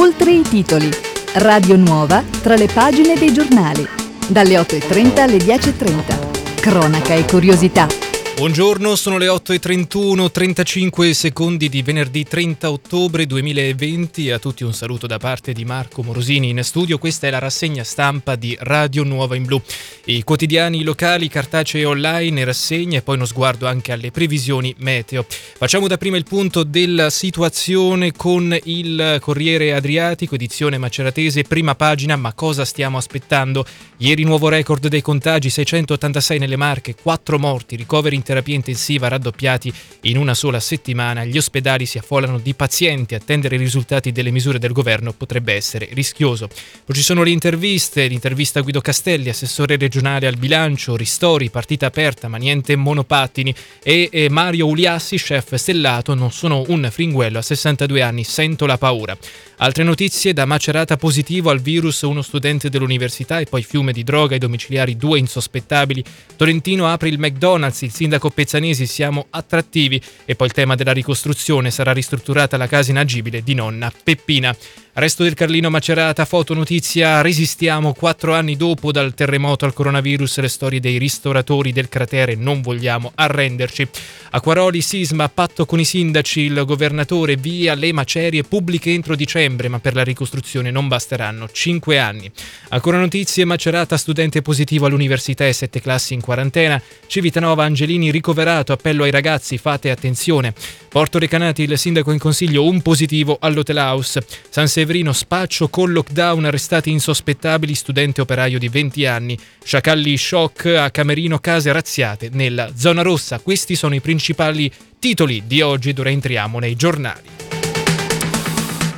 Oltre 0.00 0.30
i 0.30 0.42
titoli. 0.42 0.88
Radio 1.34 1.76
Nuova 1.76 2.22
tra 2.40 2.54
le 2.54 2.68
pagine 2.72 3.16
dei 3.16 3.32
giornali. 3.32 3.84
Dalle 4.28 4.54
8.30 4.54 5.18
alle 5.18 5.38
10.30. 5.38 6.60
Cronaca 6.60 7.14
e 7.14 7.24
curiosità. 7.24 7.97
Buongiorno, 8.38 8.94
sono 8.94 9.18
le 9.18 9.26
8.31, 9.26 10.30
35 10.30 11.12
secondi 11.12 11.68
di 11.68 11.82
venerdì 11.82 12.22
30 12.22 12.70
ottobre 12.70 13.26
2020. 13.26 14.30
A 14.30 14.38
tutti 14.38 14.62
un 14.62 14.72
saluto 14.72 15.08
da 15.08 15.18
parte 15.18 15.52
di 15.52 15.64
Marco 15.64 16.04
Morosini 16.04 16.50
in 16.50 16.62
studio. 16.62 16.98
Questa 16.98 17.26
è 17.26 17.30
la 17.30 17.40
rassegna 17.40 17.82
stampa 17.82 18.36
di 18.36 18.56
Radio 18.60 19.02
Nuova 19.02 19.34
in 19.34 19.44
Blu. 19.44 19.60
I 20.04 20.22
quotidiani 20.22 20.84
locali, 20.84 21.26
cartacei 21.26 21.82
online, 21.82 22.44
rassegna 22.44 22.98
e 22.98 23.02
poi 23.02 23.16
uno 23.16 23.24
sguardo 23.24 23.66
anche 23.66 23.90
alle 23.90 24.12
previsioni 24.12 24.72
meteo. 24.78 25.26
Facciamo 25.28 25.88
da 25.88 25.98
prima 25.98 26.16
il 26.16 26.22
punto 26.22 26.62
della 26.62 27.10
situazione 27.10 28.12
con 28.12 28.56
il 28.62 29.18
Corriere 29.20 29.74
Adriatico, 29.74 30.36
edizione 30.36 30.78
maceratese, 30.78 31.42
prima 31.42 31.74
pagina, 31.74 32.14
ma 32.14 32.32
cosa 32.34 32.64
stiamo 32.64 32.98
aspettando? 32.98 33.66
Ieri 33.96 34.22
nuovo 34.22 34.48
record 34.48 34.86
dei 34.86 35.02
contagi, 35.02 35.50
686 35.50 36.38
nelle 36.38 36.54
Marche, 36.54 36.94
4 36.94 37.36
morti, 37.40 37.74
ricoveri 37.74 38.14
in 38.14 38.26
terapia 38.28 38.54
intensiva 38.54 39.08
raddoppiati 39.08 39.72
in 40.02 40.18
una 40.18 40.34
sola 40.34 40.60
settimana, 40.60 41.24
gli 41.24 41.38
ospedali 41.38 41.86
si 41.86 41.96
affollano 41.96 42.38
di 42.38 42.52
pazienti, 42.52 43.14
attendere 43.14 43.56
i 43.56 43.58
risultati 43.58 44.12
delle 44.12 44.30
misure 44.30 44.58
del 44.58 44.72
governo 44.72 45.14
potrebbe 45.14 45.54
essere 45.54 45.88
rischioso. 45.92 46.46
Poi 46.46 46.94
ci 46.94 47.02
sono 47.02 47.22
le 47.22 47.30
interviste, 47.30 48.06
l'intervista 48.06 48.58
a 48.58 48.62
Guido 48.62 48.82
Castelli, 48.82 49.30
assessore 49.30 49.78
regionale 49.78 50.26
al 50.26 50.36
bilancio, 50.36 50.94
ristori, 50.94 51.48
partita 51.48 51.86
aperta 51.86 52.28
ma 52.28 52.36
niente 52.36 52.76
monopattini 52.76 53.54
e, 53.82 54.28
Mario 54.28 54.66
Uliassi, 54.66 55.16
chef 55.16 55.54
stellato, 55.54 56.12
non 56.12 56.30
sono 56.30 56.64
un 56.68 56.86
fringuello, 56.90 57.38
a 57.38 57.42
62 57.42 58.02
anni 58.02 58.24
sento 58.24 58.66
la 58.66 58.76
paura. 58.76 59.16
Altre 59.60 59.82
notizie, 59.82 60.32
da 60.32 60.44
Macerata 60.44 60.96
positivo 60.96 61.50
al 61.50 61.60
virus 61.60 62.02
uno 62.02 62.22
studente 62.22 62.68
dell'università 62.68 63.40
e 63.40 63.46
poi 63.46 63.64
fiume 63.64 63.90
di 63.90 64.04
droga 64.04 64.34
ai 64.34 64.38
domiciliari 64.38 64.96
due 64.96 65.18
insospettabili. 65.18 66.04
Tolentino 66.36 66.86
apre 66.86 67.08
il 67.08 67.18
McDonald's, 67.18 67.80
il 67.80 67.90
sindaco 67.90 68.30
Pezzanesi 68.30 68.86
siamo 68.86 69.26
attrattivi 69.30 70.00
e 70.24 70.36
poi 70.36 70.46
il 70.46 70.52
tema 70.52 70.76
della 70.76 70.92
ricostruzione 70.92 71.72
sarà 71.72 71.92
ristrutturata 71.92 72.56
la 72.56 72.68
casa 72.68 72.92
inagibile 72.92 73.42
di 73.42 73.54
nonna 73.54 73.92
Peppina. 74.04 74.56
Resto 74.98 75.22
del 75.22 75.34
Carlino 75.34 75.70
Macerata, 75.70 76.24
fotonotizia, 76.24 77.20
resistiamo 77.20 77.92
quattro 77.92 78.34
anni 78.34 78.56
dopo 78.56 78.90
dal 78.90 79.14
terremoto 79.14 79.64
al 79.64 79.72
coronavirus, 79.72 80.40
le 80.40 80.48
storie 80.48 80.80
dei 80.80 80.98
ristoratori 80.98 81.70
del 81.70 81.88
cratere, 81.88 82.34
non 82.34 82.60
vogliamo 82.62 83.12
arrenderci. 83.14 83.86
Acquaroli, 84.30 84.80
sisma, 84.80 85.28
patto 85.28 85.66
con 85.66 85.78
i 85.78 85.84
sindaci, 85.84 86.40
il 86.40 86.64
governatore, 86.66 87.36
via 87.36 87.74
le 87.74 87.92
macerie 87.92 88.42
pubbliche 88.42 88.90
entro 88.90 89.14
dicembre, 89.14 89.68
ma 89.68 89.78
per 89.78 89.94
la 89.94 90.02
ricostruzione 90.02 90.72
non 90.72 90.88
basteranno 90.88 91.48
cinque 91.48 92.00
anni. 92.00 92.28
Ancora 92.70 92.98
notizie, 92.98 93.44
Macerata, 93.44 93.96
studente 93.96 94.42
positivo 94.42 94.86
all'università 94.86 95.46
e 95.46 95.52
sette 95.52 95.80
classi 95.80 96.14
in 96.14 96.20
quarantena, 96.20 96.82
Civitanova, 97.06 97.62
Angelini 97.62 98.10
ricoverato, 98.10 98.72
appello 98.72 99.04
ai 99.04 99.12
ragazzi, 99.12 99.58
fate 99.58 99.92
attenzione. 99.92 100.52
Porto 100.88 101.20
Recanati, 101.20 101.62
il 101.62 101.78
sindaco 101.78 102.10
in 102.10 102.18
consiglio, 102.18 102.64
un 102.64 102.82
positivo 102.82 103.36
all'Hotel 103.40 103.76
House. 103.76 104.26
San 104.48 104.66
Severino, 104.66 104.86
spaccio 105.12 105.68
con 105.68 105.92
lockdown, 105.92 106.46
arrestati 106.46 106.90
insospettabili, 106.90 107.74
studente 107.74 108.20
operaio 108.20 108.58
di 108.58 108.68
20 108.68 109.06
anni. 109.06 109.38
Sciacalli, 109.62 110.16
shock, 110.16 110.66
a 110.66 110.90
Camerino, 110.90 111.38
case 111.38 111.72
razziate 111.72 112.30
nella 112.32 112.72
zona 112.74 113.02
rossa. 113.02 113.38
Questi 113.38 113.74
sono 113.74 113.94
i 113.94 114.00
principali 114.00 114.70
titoli 114.98 115.42
di 115.46 115.60
oggi, 115.60 115.92
dove 115.92 116.10
entriamo 116.10 116.58
nei 116.58 116.76
giornali. 116.76 117.47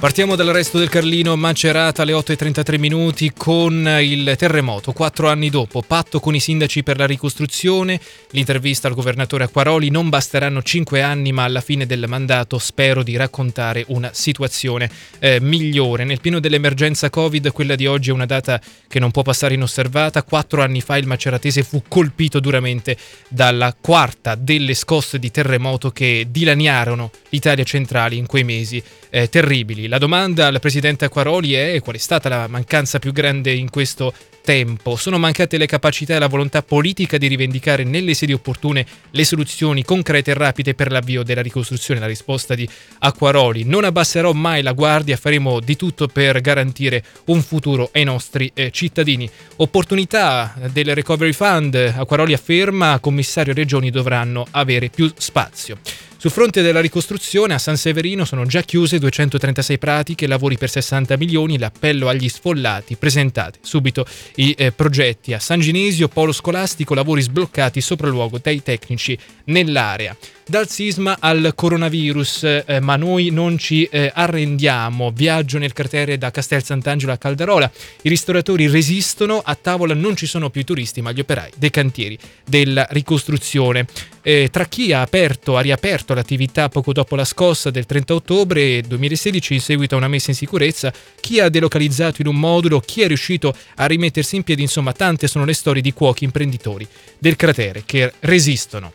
Partiamo 0.00 0.34
dal 0.34 0.46
resto 0.46 0.78
del 0.78 0.88
Carlino, 0.88 1.36
Macerata 1.36 2.00
alle 2.00 2.14
8.33 2.14 2.78
minuti 2.78 3.34
con 3.36 3.86
il 4.00 4.34
terremoto. 4.38 4.92
Quattro 4.92 5.28
anni 5.28 5.50
dopo, 5.50 5.82
patto 5.82 6.20
con 6.20 6.34
i 6.34 6.40
sindaci 6.40 6.82
per 6.82 6.96
la 6.96 7.04
ricostruzione, 7.04 8.00
l'intervista 8.30 8.88
al 8.88 8.94
governatore 8.94 9.44
Acquaroli, 9.44 9.90
non 9.90 10.08
basteranno 10.08 10.62
cinque 10.62 11.02
anni 11.02 11.32
ma 11.32 11.44
alla 11.44 11.60
fine 11.60 11.84
del 11.84 12.06
mandato 12.08 12.56
spero 12.56 13.02
di 13.02 13.14
raccontare 13.14 13.84
una 13.88 14.08
situazione 14.14 14.90
eh, 15.18 15.38
migliore. 15.38 16.04
Nel 16.04 16.22
pieno 16.22 16.40
dell'emergenza 16.40 17.10
Covid, 17.10 17.52
quella 17.52 17.74
di 17.74 17.86
oggi 17.86 18.08
è 18.08 18.14
una 18.14 18.24
data 18.24 18.58
che 18.88 19.00
non 19.00 19.10
può 19.10 19.20
passare 19.20 19.52
inosservata. 19.52 20.22
Quattro 20.22 20.62
anni 20.62 20.80
fa 20.80 20.96
il 20.96 21.06
maceratese 21.06 21.62
fu 21.62 21.82
colpito 21.86 22.40
duramente 22.40 22.96
dalla 23.28 23.76
quarta 23.78 24.34
delle 24.34 24.72
scosse 24.72 25.18
di 25.18 25.30
terremoto 25.30 25.90
che 25.90 26.26
dilaniarono 26.30 27.10
l'Italia 27.28 27.64
centrale 27.64 28.14
in 28.14 28.24
quei 28.24 28.44
mesi 28.44 28.82
eh, 29.10 29.28
terribili. 29.28 29.88
La 29.90 29.98
domanda 29.98 30.46
al 30.46 30.60
presidente 30.60 31.06
Acquaroli 31.06 31.54
è 31.54 31.80
qual 31.82 31.96
è 31.96 31.98
stata 31.98 32.28
la 32.28 32.46
mancanza 32.46 33.00
più 33.00 33.10
grande 33.10 33.50
in 33.50 33.70
questo 33.70 34.14
tempo? 34.40 34.94
Sono 34.94 35.18
mancate 35.18 35.58
le 35.58 35.66
capacità 35.66 36.14
e 36.14 36.20
la 36.20 36.28
volontà 36.28 36.62
politica 36.62 37.18
di 37.18 37.26
rivendicare 37.26 37.82
nelle 37.82 38.14
sedi 38.14 38.32
opportune 38.32 38.86
le 39.10 39.24
soluzioni 39.24 39.82
concrete 39.82 40.30
e 40.30 40.34
rapide 40.34 40.74
per 40.74 40.92
l'avvio 40.92 41.24
della 41.24 41.42
ricostruzione? 41.42 41.98
La 41.98 42.06
risposta 42.06 42.54
di 42.54 42.68
Acquaroli. 43.00 43.64
Non 43.64 43.82
abbasserò 43.82 44.30
mai 44.30 44.62
la 44.62 44.74
guardia, 44.74 45.16
faremo 45.16 45.58
di 45.58 45.74
tutto 45.74 46.06
per 46.06 46.40
garantire 46.40 47.02
un 47.24 47.42
futuro 47.42 47.90
ai 47.92 48.04
nostri 48.04 48.48
eh, 48.54 48.70
cittadini. 48.70 49.28
Opportunità 49.56 50.54
del 50.70 50.94
Recovery 50.94 51.32
Fund, 51.32 51.74
Acquaroli 51.74 52.32
afferma, 52.32 53.00
commissario 53.00 53.50
e 53.50 53.56
regioni 53.56 53.90
dovranno 53.90 54.46
avere 54.52 54.88
più 54.88 55.10
spazio. 55.16 55.78
Sul 56.20 56.30
fronte 56.30 56.60
della 56.60 56.82
ricostruzione 56.82 57.54
a 57.54 57.58
San 57.58 57.78
Severino 57.78 58.26
sono 58.26 58.44
già 58.44 58.60
chiuse 58.60 58.98
236 58.98 59.78
pratiche, 59.78 60.26
lavori 60.26 60.58
per 60.58 60.68
60 60.68 61.16
milioni, 61.16 61.56
l'appello 61.56 62.08
agli 62.08 62.28
sfollati, 62.28 62.96
presentate 62.96 63.58
subito 63.62 64.04
i 64.34 64.54
eh, 64.58 64.70
progetti. 64.70 65.32
A 65.32 65.38
San 65.38 65.60
Ginesio, 65.60 66.08
polo 66.08 66.32
scolastico, 66.32 66.92
lavori 66.92 67.22
sbloccati 67.22 67.80
sopralluogo 67.80 68.36
dai 68.36 68.62
tecnici 68.62 69.16
nell'area 69.44 70.14
dal 70.50 70.68
sisma 70.68 71.16
al 71.20 71.52
coronavirus, 71.54 72.62
eh, 72.66 72.80
ma 72.80 72.96
noi 72.96 73.30
non 73.30 73.56
ci 73.56 73.84
eh, 73.84 74.10
arrendiamo. 74.12 75.12
Viaggio 75.12 75.58
nel 75.58 75.72
cratere 75.72 76.18
da 76.18 76.32
Castel 76.32 76.64
Sant'Angelo 76.64 77.12
a 77.12 77.16
Caldarola. 77.16 77.70
I 78.02 78.08
ristoratori 78.08 78.66
resistono, 78.66 79.40
a 79.42 79.54
tavola 79.54 79.94
non 79.94 80.16
ci 80.16 80.26
sono 80.26 80.50
più 80.50 80.64
turisti, 80.64 81.00
ma 81.00 81.12
gli 81.12 81.20
operai 81.20 81.52
dei 81.56 81.70
cantieri 81.70 82.18
della 82.44 82.84
ricostruzione. 82.90 83.86
Eh, 84.22 84.48
tra 84.50 84.66
chi 84.66 84.92
ha 84.92 85.00
aperto, 85.00 85.56
ha 85.56 85.60
riaperto 85.60 86.12
l'attività 86.12 86.68
poco 86.68 86.92
dopo 86.92 87.16
la 87.16 87.24
scossa 87.24 87.70
del 87.70 87.86
30 87.86 88.14
ottobre 88.14 88.82
2016 88.82 89.54
in 89.54 89.60
seguito 89.60 89.94
a 89.94 89.98
una 89.98 90.08
messa 90.08 90.30
in 90.30 90.36
sicurezza, 90.36 90.92
chi 91.20 91.40
ha 91.40 91.48
delocalizzato 91.48 92.20
in 92.20 92.28
un 92.28 92.36
modulo, 92.36 92.80
chi 92.80 93.02
è 93.02 93.06
riuscito 93.06 93.54
a 93.76 93.86
rimettersi 93.86 94.36
in 94.36 94.42
piedi, 94.42 94.62
insomma 94.62 94.92
tante 94.92 95.26
sono 95.26 95.44
le 95.44 95.54
storie 95.54 95.82
di 95.82 95.92
cuochi 95.92 96.24
imprenditori 96.24 96.86
del 97.18 97.36
cratere 97.36 97.82
che 97.86 98.12
resistono. 98.20 98.92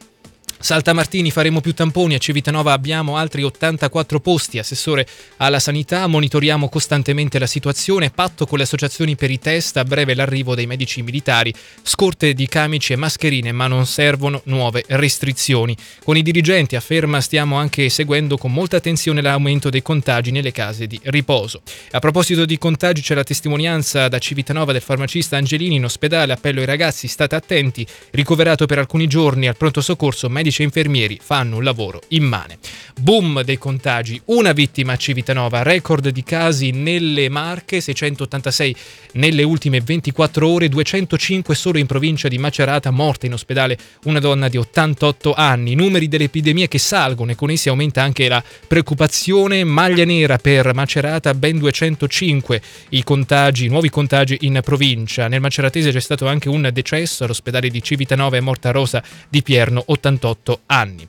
Salta 0.57 0.93
Martini, 0.93 1.29
faremo 1.29 1.61
più 1.61 1.73
tamponi, 1.73 2.15
a 2.15 2.17
Civitanova 2.17 2.71
abbiamo 2.71 3.17
altri 3.17 3.43
84 3.43 4.19
posti, 4.19 4.57
assessore 4.57 5.05
alla 5.37 5.59
sanità, 5.59 6.07
monitoriamo 6.07 6.69
costantemente 6.69 7.37
la 7.37 7.45
situazione, 7.45 8.09
patto 8.09 8.47
con 8.47 8.57
le 8.57 8.63
associazioni 8.63 9.15
per 9.15 9.29
i 9.29 9.37
test, 9.37 9.77
a 9.77 9.83
breve 9.83 10.15
l'arrivo 10.15 10.55
dei 10.55 10.65
medici 10.65 11.03
militari, 11.03 11.53
scorte 11.83 12.33
di 12.33 12.47
camici 12.47 12.93
e 12.93 12.95
mascherine, 12.95 13.51
ma 13.51 13.67
non 13.67 13.85
servono 13.85 14.41
nuove 14.45 14.83
restrizioni. 14.87 15.75
Con 16.03 16.17
i 16.17 16.23
dirigenti, 16.23 16.75
afferma, 16.75 17.21
stiamo 17.21 17.57
anche 17.57 17.89
seguendo 17.89 18.37
con 18.37 18.51
molta 18.51 18.77
attenzione 18.77 19.21
l'aumento 19.21 19.69
dei 19.69 19.83
contagi 19.83 20.31
nelle 20.31 20.51
case 20.51 20.87
di 20.87 20.99
riposo. 21.03 21.61
A 21.91 21.99
proposito 21.99 22.43
di 22.45 22.57
contagi 22.57 23.01
c'è 23.01 23.13
la 23.13 23.23
testimonianza 23.23 24.07
da 24.07 24.17
Civitanova 24.17 24.71
del 24.71 24.81
farmacista 24.81 25.37
Angelini 25.37 25.75
in 25.75 25.83
ospedale, 25.83 26.33
appello 26.33 26.61
ai 26.61 26.65
ragazzi, 26.65 27.07
state 27.07 27.35
attenti, 27.35 27.85
ricoverato 28.11 28.65
per 28.65 28.79
alcuni 28.79 29.05
giorni 29.05 29.47
al 29.47 29.57
pronto 29.57 29.81
soccorso 29.81 30.27
medici 30.27 30.44
medici 30.45 30.61
e 30.61 30.65
infermieri 30.65 31.19
fanno 31.21 31.57
un 31.57 31.63
lavoro 31.63 32.01
immane. 32.09 32.57
Boom 32.97 33.41
dei 33.41 33.57
contagi, 33.57 34.21
una 34.25 34.53
vittima 34.53 34.93
a 34.93 34.97
Civitanova, 34.97 35.63
record 35.63 36.07
di 36.09 36.23
casi 36.23 36.71
nelle 36.71 37.29
Marche, 37.29 37.81
686 37.81 38.75
nelle 39.13 39.43
ultime 39.43 39.81
24 39.81 40.47
ore, 40.47 40.69
205 40.69 41.55
solo 41.55 41.77
in 41.77 41.87
provincia 41.87 42.27
di 42.27 42.37
Macerata, 42.37 42.91
morta 42.91 43.25
in 43.25 43.33
ospedale 43.33 43.77
una 44.03 44.19
donna 44.19 44.47
di 44.47 44.57
88 44.57 45.33
anni. 45.33 45.73
Numeri 45.75 46.07
dell'epidemia 46.07 46.67
che 46.67 46.77
salgono 46.77 47.31
e 47.31 47.35
con 47.35 47.49
essi 47.49 47.69
aumenta 47.69 48.01
anche 48.01 48.27
la 48.27 48.43
preoccupazione. 48.67 49.63
Maglia 49.63 50.05
nera 50.05 50.37
per 50.37 50.73
Macerata, 50.73 51.33
ben 51.33 51.57
205 51.57 52.61
i 52.89 53.03
contagi, 53.03 53.67
nuovi 53.67 53.89
contagi 53.89 54.37
in 54.41 54.59
provincia. 54.63 55.27
Nel 55.27 55.41
Maceratese 55.41 55.91
c'è 55.91 55.99
stato 55.99 56.27
anche 56.27 56.49
un 56.49 56.69
decesso 56.71 57.23
all'ospedale 57.23 57.69
di 57.69 57.81
Civitanova, 57.81 58.37
è 58.37 58.41
morta 58.41 58.71
Rosa 58.71 59.03
di 59.27 59.41
Pierno, 59.41 59.83
88 59.85 60.34
18 60.35 60.61
anni. 60.67 61.07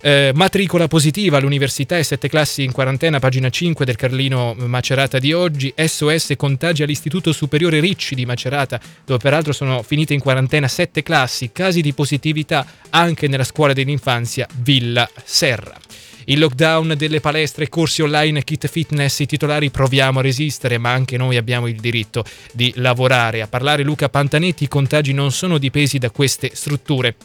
Eh, 0.00 0.30
matricola 0.32 0.86
positiva 0.86 1.38
all'università 1.38 1.98
e 1.98 2.04
sette 2.04 2.28
classi 2.28 2.62
in 2.62 2.70
quarantena, 2.70 3.18
pagina 3.18 3.50
5 3.50 3.84
del 3.84 3.96
Carlino 3.96 4.54
Macerata 4.56 5.18
di 5.18 5.32
oggi. 5.32 5.74
SOS 5.76 6.34
contagi 6.36 6.84
all'Istituto 6.84 7.32
Superiore 7.32 7.80
Ricci 7.80 8.14
di 8.14 8.24
Macerata, 8.24 8.80
dove 9.04 9.18
peraltro 9.18 9.52
sono 9.52 9.82
finite 9.82 10.14
in 10.14 10.20
quarantena 10.20 10.68
sette 10.68 11.02
classi. 11.02 11.50
Casi 11.52 11.80
di 11.80 11.92
positività 11.92 12.64
anche 12.90 13.26
nella 13.26 13.44
scuola 13.44 13.72
dell'infanzia 13.72 14.46
Villa 14.60 15.08
Serra. 15.24 15.76
Il 16.26 16.38
lockdown 16.40 16.94
delle 16.96 17.20
palestre, 17.20 17.70
corsi 17.70 18.02
online, 18.02 18.44
kit 18.44 18.68
fitness, 18.68 19.20
i 19.20 19.26
titolari 19.26 19.70
proviamo 19.70 20.18
a 20.18 20.22
resistere, 20.22 20.76
ma 20.76 20.92
anche 20.92 21.16
noi 21.16 21.38
abbiamo 21.38 21.66
il 21.66 21.80
diritto 21.80 22.22
di 22.52 22.70
lavorare. 22.76 23.40
A 23.40 23.48
parlare 23.48 23.82
Luca 23.82 24.10
Pantanetti, 24.10 24.64
i 24.64 24.68
contagi 24.68 25.14
non 25.14 25.32
sono 25.32 25.56
dipesi 25.56 25.96
da 25.96 26.10
queste 26.10 26.50
strutture. 26.52 27.16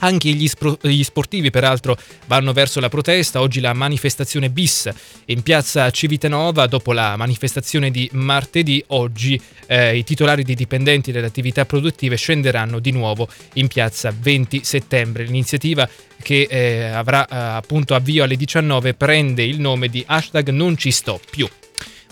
Anche 0.00 0.30
gli, 0.30 0.46
spro- 0.46 0.78
gli, 0.80 1.02
sportivi, 1.02 1.50
peraltro, 1.50 1.96
vanno 2.26 2.52
verso 2.52 2.78
la 2.80 2.88
protesta. 2.88 3.40
Oggi 3.40 3.60
la 3.60 3.72
manifestazione 3.72 4.48
bis 4.50 4.88
in 5.26 5.42
piazza 5.42 5.90
Civitanova. 5.90 6.66
Dopo 6.66 6.92
la 6.92 7.16
manifestazione 7.16 7.90
di 7.90 8.08
martedì, 8.12 8.82
oggi 8.88 9.40
eh, 9.66 9.96
i 9.96 10.04
titolari 10.04 10.44
dei 10.44 10.54
dipendenti 10.54 11.10
delle 11.10 11.26
attività 11.26 11.64
produttive 11.64 12.16
scenderanno 12.16 12.78
di 12.78 12.92
nuovo 12.92 13.28
in 13.54 13.66
piazza 13.66 14.14
20 14.16 14.60
settembre. 14.62 15.24
L'iniziativa 15.24 15.88
che 16.22 16.46
eh, 16.48 16.84
avrà 16.84 17.26
eh, 17.26 17.36
appunto 17.36 17.94
avvio 17.94 18.24
alle 18.24 18.36
19 18.36 18.94
prende 18.94 19.42
il 19.42 19.60
nome 19.60 19.88
di 19.88 20.04
hashtag 20.06 20.50
non 20.50 20.76
ci 20.76 20.90
sto 20.90 21.20
più. 21.30 21.48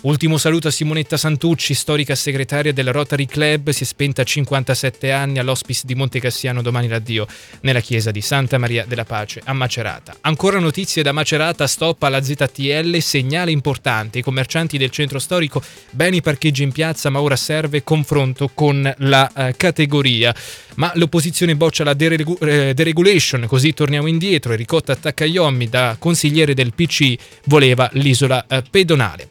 Ultimo 0.01 0.37
saluto 0.37 0.67
a 0.67 0.71
Simonetta 0.71 1.17
Santucci, 1.17 1.73
storica 1.73 2.13
segretaria 2.13 2.71
del 2.71 2.93
Rotary 2.93 3.25
Club, 3.25 3.71
si 3.71 3.81
è 3.81 3.85
spenta 3.85 4.21
a 4.21 4.25
57 4.25 5.11
anni 5.11 5.39
all'hospice 5.39 5.81
di 5.85 5.95
Monte 5.95 6.19
Cassiano, 6.19 6.61
domani 6.61 6.87
l'addio 6.87 7.25
nella 7.61 7.79
chiesa 7.79 8.11
di 8.11 8.21
Santa 8.21 8.59
Maria 8.59 8.85
della 8.87 9.05
Pace 9.05 9.41
a 9.43 9.53
Macerata. 9.53 10.15
Ancora 10.21 10.59
notizie 10.59 11.01
da 11.01 11.11
Macerata, 11.13 11.65
stop 11.65 12.03
alla 12.03 12.21
ZTL, 12.21 12.95
segnale 12.99 13.49
importante, 13.49 14.19
i 14.19 14.21
commercianti 14.21 14.77
del 14.77 14.91
centro 14.91 15.17
storico, 15.17 15.63
beni 15.89 16.21
parcheggi 16.21 16.61
in 16.61 16.71
piazza, 16.71 17.09
ma 17.09 17.19
ora 17.19 17.35
serve 17.35 17.83
confronto 17.83 18.51
con 18.53 18.93
la 18.99 19.31
uh, 19.33 19.49
categoria. 19.57 20.33
Ma 20.75 20.91
l'opposizione 20.93 21.55
boccia 21.55 21.83
la 21.83 21.95
deregu- 21.95 22.39
eh, 22.43 22.75
deregulation, 22.75 23.47
così 23.47 23.73
torniamo 23.73 24.05
indietro 24.05 24.53
Ricotta 24.53 24.91
attacca 24.91 25.25
Iommi 25.25 25.67
da 25.69 25.95
consigliere 25.97 26.53
del 26.53 26.71
PC 26.75 27.15
voleva 27.45 27.89
l'isola 27.93 28.45
uh, 28.47 28.61
pedonale. 28.69 29.29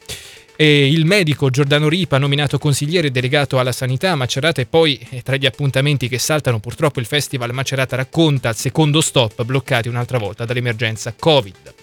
E 0.58 0.90
il 0.90 1.04
medico 1.04 1.50
Giordano 1.50 1.86
Ripa, 1.86 2.16
nominato 2.16 2.58
consigliere 2.58 3.10
delegato 3.10 3.58
alla 3.58 3.72
sanità 3.72 4.12
a 4.12 4.16
Macerata 4.16 4.62
e 4.62 4.66
poi 4.66 4.98
eh, 5.10 5.20
tra 5.20 5.36
gli 5.36 5.44
appuntamenti 5.44 6.08
che 6.08 6.18
saltano 6.18 6.60
purtroppo 6.60 6.98
il 6.98 7.04
Festival 7.04 7.52
Macerata 7.52 7.94
racconta 7.94 8.48
al 8.48 8.56
secondo 8.56 9.02
stop 9.02 9.44
bloccati 9.44 9.88
un'altra 9.88 10.16
volta 10.16 10.46
dall'emergenza 10.46 11.14
Covid. 11.18 11.74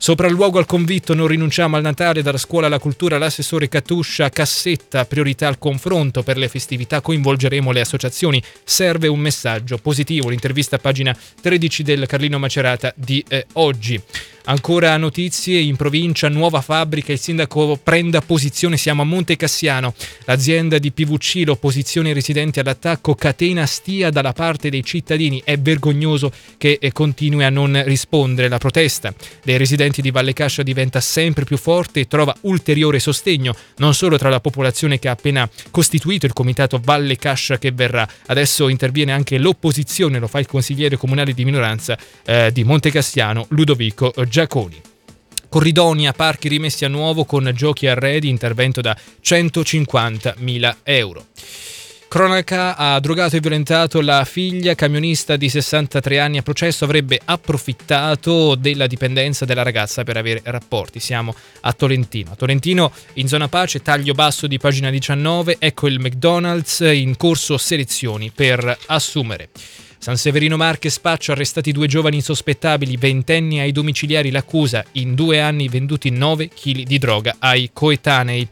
Sopralluogo 0.00 0.58
al 0.58 0.66
convitto, 0.66 1.12
non 1.12 1.26
rinunciamo 1.26 1.74
al 1.74 1.82
Natale, 1.82 2.22
dalla 2.22 2.38
scuola 2.38 2.66
alla 2.66 2.78
cultura, 2.78 3.18
l'assessore 3.18 3.68
Catuscia, 3.68 4.28
cassetta, 4.28 5.06
priorità 5.06 5.48
al 5.48 5.58
confronto 5.58 6.22
per 6.22 6.36
le 6.36 6.48
festività, 6.48 7.00
coinvolgeremo 7.00 7.72
le 7.72 7.80
associazioni, 7.80 8.40
serve 8.62 9.08
un 9.08 9.18
messaggio 9.18 9.78
positivo, 9.78 10.28
l'intervista 10.28 10.76
a 10.76 10.78
pagina 10.78 11.16
13 11.40 11.82
del 11.82 12.06
Carlino 12.06 12.38
Macerata 12.38 12.92
di 12.94 13.24
eh, 13.26 13.46
oggi. 13.54 14.00
Ancora 14.48 14.96
notizie 14.96 15.60
in 15.60 15.76
provincia, 15.76 16.30
nuova 16.30 16.62
fabbrica, 16.62 17.12
il 17.12 17.18
sindaco 17.18 17.78
prenda 17.82 18.22
posizione, 18.22 18.78
siamo 18.78 19.02
a 19.02 19.04
Monte 19.04 19.36
Cassiano. 19.36 19.92
L'azienda 20.24 20.78
di 20.78 20.90
PVC, 20.90 21.42
l'opposizione 21.44 22.08
ai 22.08 22.14
residenti 22.14 22.58
all'attacco, 22.58 23.14
catena 23.14 23.66
stia 23.66 24.08
dalla 24.08 24.32
parte 24.32 24.70
dei 24.70 24.82
cittadini. 24.82 25.42
È 25.44 25.58
vergognoso 25.58 26.32
che 26.56 26.78
eh, 26.80 26.92
continui 26.92 27.44
a 27.44 27.50
non 27.50 27.82
rispondere. 27.84 28.48
La 28.48 28.56
protesta 28.56 29.12
dei 29.44 29.58
residenti 29.58 30.00
di 30.00 30.10
Valle 30.10 30.32
Cascia 30.32 30.62
diventa 30.62 31.02
sempre 31.02 31.44
più 31.44 31.58
forte 31.58 32.00
e 32.00 32.08
trova 32.08 32.34
ulteriore 32.42 33.00
sostegno, 33.00 33.54
non 33.76 33.92
solo 33.92 34.16
tra 34.16 34.30
la 34.30 34.40
popolazione 34.40 34.98
che 34.98 35.08
ha 35.08 35.12
appena 35.12 35.46
costituito 35.70 36.24
il 36.24 36.32
comitato 36.32 36.80
Valle 36.82 37.16
Cascia 37.16 37.58
che 37.58 37.70
verrà. 37.70 38.08
Adesso 38.28 38.68
interviene 38.68 39.12
anche 39.12 39.36
l'opposizione, 39.36 40.18
lo 40.18 40.26
fa 40.26 40.38
il 40.38 40.46
consigliere 40.46 40.96
comunale 40.96 41.34
di 41.34 41.44
minoranza 41.44 41.98
eh, 42.24 42.50
di 42.50 42.64
Monte 42.64 42.90
Cassiano, 42.90 43.44
Ludovico 43.50 44.10
Gianni. 44.16 44.36
Giaconi. 44.38 44.80
Corridonia, 45.48 46.12
parchi 46.12 46.46
rimessi 46.46 46.84
a 46.84 46.88
nuovo 46.88 47.24
con 47.24 47.50
giochi 47.52 47.88
arredi, 47.88 48.28
intervento 48.28 48.80
da 48.80 48.96
150.000 49.20 50.76
euro. 50.84 51.26
Cronaca 52.06 52.76
ha 52.76 53.00
drogato 53.00 53.34
e 53.34 53.40
violentato 53.40 54.00
la 54.00 54.24
figlia, 54.24 54.76
camionista 54.76 55.34
di 55.34 55.48
63 55.48 56.20
anni 56.20 56.38
a 56.38 56.42
processo, 56.42 56.84
avrebbe 56.84 57.20
approfittato 57.22 58.54
della 58.54 58.86
dipendenza 58.86 59.44
della 59.44 59.64
ragazza 59.64 60.04
per 60.04 60.16
avere 60.16 60.40
rapporti. 60.44 61.00
Siamo 61.00 61.34
a 61.62 61.72
Tolentino. 61.72 62.30
A 62.30 62.36
Tolentino, 62.36 62.92
in 63.14 63.26
zona 63.26 63.48
pace, 63.48 63.82
taglio 63.82 64.14
basso 64.14 64.46
di 64.46 64.58
pagina 64.58 64.88
19, 64.88 65.56
ecco 65.58 65.88
il 65.88 65.98
McDonald's 65.98 66.78
in 66.78 67.16
corso 67.16 67.58
selezioni 67.58 68.30
per 68.32 68.78
assumere. 68.86 69.48
San 70.00 70.16
Severino 70.16 70.56
Marche 70.56 70.90
spaccio 70.90 71.32
arrestati 71.32 71.72
due 71.72 71.88
giovani 71.88 72.16
insospettabili, 72.16 72.96
ventenni 72.96 73.58
ai 73.58 73.72
domiciliari 73.72 74.30
l'accusa, 74.30 74.84
in 74.92 75.14
due 75.14 75.40
anni 75.40 75.68
venduti 75.68 76.10
9 76.10 76.48
kg 76.48 76.82
di 76.84 76.98
droga 76.98 77.36
ai 77.40 77.70
coetanei. 77.72 78.48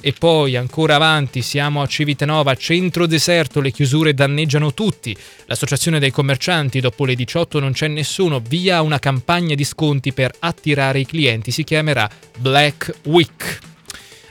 E 0.00 0.12
poi 0.12 0.56
ancora 0.56 0.96
avanti 0.96 1.40
siamo 1.40 1.82
a 1.82 1.86
Civitanova, 1.86 2.54
centro 2.56 3.06
deserto, 3.06 3.60
le 3.60 3.70
chiusure 3.70 4.12
danneggiano 4.12 4.74
tutti. 4.74 5.16
L'associazione 5.46 5.98
dei 5.98 6.10
commercianti 6.10 6.80
dopo 6.80 7.04
le 7.04 7.14
18 7.14 7.60
non 7.60 7.72
c'è 7.72 7.88
nessuno, 7.88 8.40
via 8.40 8.82
una 8.82 8.98
campagna 8.98 9.54
di 9.54 9.64
sconti 9.64 10.12
per 10.12 10.32
attirare 10.40 11.00
i 11.00 11.06
clienti, 11.06 11.52
si 11.52 11.64
chiamerà 11.64 12.08
Black 12.38 12.92
Week. 13.04 13.58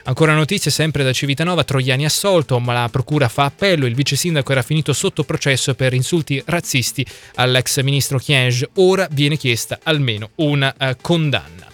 Ancora 0.08 0.32
notizie 0.32 0.70
sempre 0.70 1.04
da 1.04 1.12
Civitanova, 1.12 1.64
Troiani 1.64 2.06
assolto, 2.06 2.58
ma 2.60 2.72
la 2.72 2.88
procura 2.90 3.28
fa 3.28 3.44
appello, 3.44 3.84
il 3.84 3.94
vice 3.94 4.16
sindaco 4.16 4.52
era 4.52 4.62
finito 4.62 4.94
sotto 4.94 5.22
processo 5.22 5.74
per 5.74 5.92
insulti 5.92 6.42
razzisti 6.46 7.04
all'ex 7.34 7.82
ministro 7.82 8.18
Chienge, 8.18 8.70
ora 8.76 9.06
viene 9.10 9.36
chiesta 9.36 9.80
almeno 9.82 10.30
una 10.36 10.74
uh, 10.78 10.96
condanna. 10.98 11.67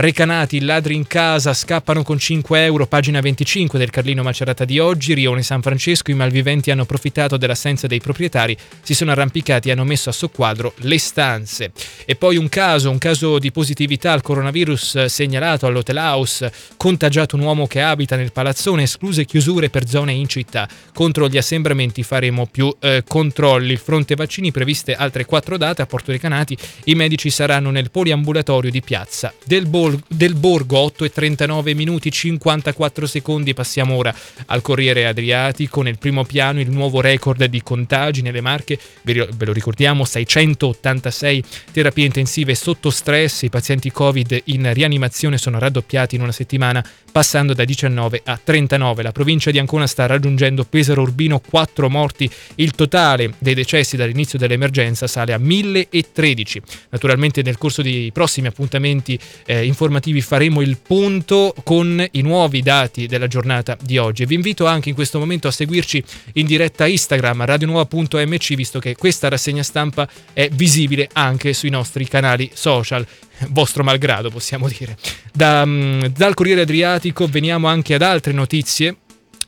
Recanati, 0.00 0.60
ladri 0.60 0.94
in 0.94 1.08
casa, 1.08 1.52
scappano 1.52 2.04
con 2.04 2.20
5 2.20 2.62
euro, 2.62 2.86
pagina 2.86 3.18
25 3.18 3.80
del 3.80 3.90
Carlino 3.90 4.22
Macerata 4.22 4.64
di 4.64 4.78
oggi, 4.78 5.12
Rione 5.12 5.42
San 5.42 5.60
Francesco, 5.60 6.12
i 6.12 6.14
malviventi 6.14 6.70
hanno 6.70 6.82
approfittato 6.82 7.36
dell'assenza 7.36 7.88
dei 7.88 7.98
proprietari, 7.98 8.56
si 8.80 8.94
sono 8.94 9.10
arrampicati 9.10 9.68
e 9.68 9.72
hanno 9.72 9.82
messo 9.82 10.08
a 10.08 10.12
soqquadro 10.12 10.74
le 10.82 11.00
stanze. 11.00 11.72
E 12.04 12.14
poi 12.14 12.36
un 12.36 12.48
caso, 12.48 12.90
un 12.90 12.98
caso 12.98 13.40
di 13.40 13.50
positività 13.50 14.12
al 14.12 14.22
coronavirus 14.22 15.06
segnalato 15.06 15.66
all'Hotel 15.66 15.96
House, 15.96 16.52
contagiato 16.76 17.34
un 17.34 17.42
uomo 17.42 17.66
che 17.66 17.82
abita 17.82 18.14
nel 18.14 18.30
palazzone, 18.30 18.84
escluse 18.84 19.24
chiusure 19.24 19.68
per 19.68 19.88
zone 19.88 20.12
in 20.12 20.28
città. 20.28 20.68
Contro 20.94 21.28
gli 21.28 21.38
assembramenti 21.38 22.04
faremo 22.04 22.46
più 22.46 22.72
eh, 22.78 23.02
controlli. 23.04 23.74
Fronte 23.74 24.14
vaccini 24.14 24.52
previste 24.52 24.94
altre 24.94 25.24
4 25.24 25.56
date 25.56 25.82
a 25.82 25.86
Porto 25.86 26.12
Recanati, 26.12 26.56
i 26.84 26.94
medici 26.94 27.30
saranno 27.30 27.72
nel 27.72 27.90
poliambulatorio 27.90 28.70
di 28.70 28.80
Piazza 28.80 29.34
del 29.44 29.66
Borgo 29.66 29.86
Bol- 29.88 30.02
del 30.06 30.34
Borgo 30.34 30.78
8 30.78 31.04
e 31.04 31.10
39 31.10 31.74
minuti 31.74 32.10
54 32.10 33.06
secondi. 33.06 33.54
Passiamo 33.54 33.94
ora 33.94 34.14
al 34.46 34.60
Corriere 34.60 35.06
Adriatico. 35.06 35.80
Nel 35.82 35.98
primo 35.98 36.24
piano 36.24 36.60
il 36.60 36.70
nuovo 36.70 37.00
record 37.00 37.44
di 37.46 37.62
contagi 37.62 38.20
nelle 38.20 38.42
Marche. 38.42 38.78
Ve 39.02 39.14
lo 39.14 39.52
ricordiamo 39.52 40.04
686 40.04 41.44
terapie 41.72 42.04
intensive 42.04 42.54
sotto 42.54 42.90
stress. 42.90 43.42
I 43.42 43.48
pazienti 43.48 43.90
covid 43.90 44.42
in 44.44 44.72
rianimazione 44.72 45.38
sono 45.38 45.58
raddoppiati 45.58 46.16
in 46.16 46.22
una 46.22 46.32
settimana 46.32 46.84
passando 47.10 47.54
da 47.54 47.64
19 47.64 48.20
a 48.24 48.38
39 48.42 49.02
la 49.02 49.12
provincia 49.12 49.50
di 49.50 49.58
Ancona 49.58 49.86
sta 49.86 50.06
raggiungendo 50.06 50.64
Pesaro 50.64 51.02
Urbino 51.02 51.40
4 51.40 51.88
morti. 51.88 52.30
Il 52.56 52.72
totale 52.72 53.32
dei 53.38 53.54
decessi 53.54 53.96
dall'inizio 53.96 54.38
dell'emergenza 54.38 55.06
sale 55.06 55.32
a 55.32 55.38
1013 55.38 56.60
naturalmente 56.90 57.42
nel 57.42 57.56
corso 57.56 57.82
dei 57.82 58.12
prossimi 58.12 58.48
appuntamenti 58.48 59.18
eh, 59.46 59.64
informativi 59.64 59.77
faremo 60.20 60.60
il 60.60 60.78
punto 60.78 61.54
con 61.62 62.04
i 62.10 62.20
nuovi 62.22 62.62
dati 62.62 63.06
della 63.06 63.26
giornata 63.26 63.76
di 63.80 63.98
oggi. 63.98 64.24
Vi 64.24 64.34
invito 64.34 64.66
anche 64.66 64.88
in 64.88 64.94
questo 64.94 65.18
momento 65.18 65.48
a 65.48 65.50
seguirci 65.50 66.02
in 66.34 66.46
diretta 66.46 66.86
Instagram 66.86 67.44
radionuova.mc 67.44 68.54
visto 68.54 68.78
che 68.78 68.96
questa 68.96 69.28
rassegna 69.28 69.62
stampa 69.62 70.08
è 70.32 70.48
visibile 70.52 71.08
anche 71.12 71.52
sui 71.52 71.70
nostri 71.70 72.08
canali 72.08 72.50
social 72.52 73.06
vostro 73.50 73.84
malgrado 73.84 74.30
possiamo 74.30 74.68
dire. 74.68 74.96
Da, 75.32 75.64
mm, 75.64 76.00
dal 76.06 76.34
Corriere 76.34 76.62
Adriatico 76.62 77.26
veniamo 77.26 77.68
anche 77.68 77.94
ad 77.94 78.02
altre 78.02 78.32
notizie 78.32 78.96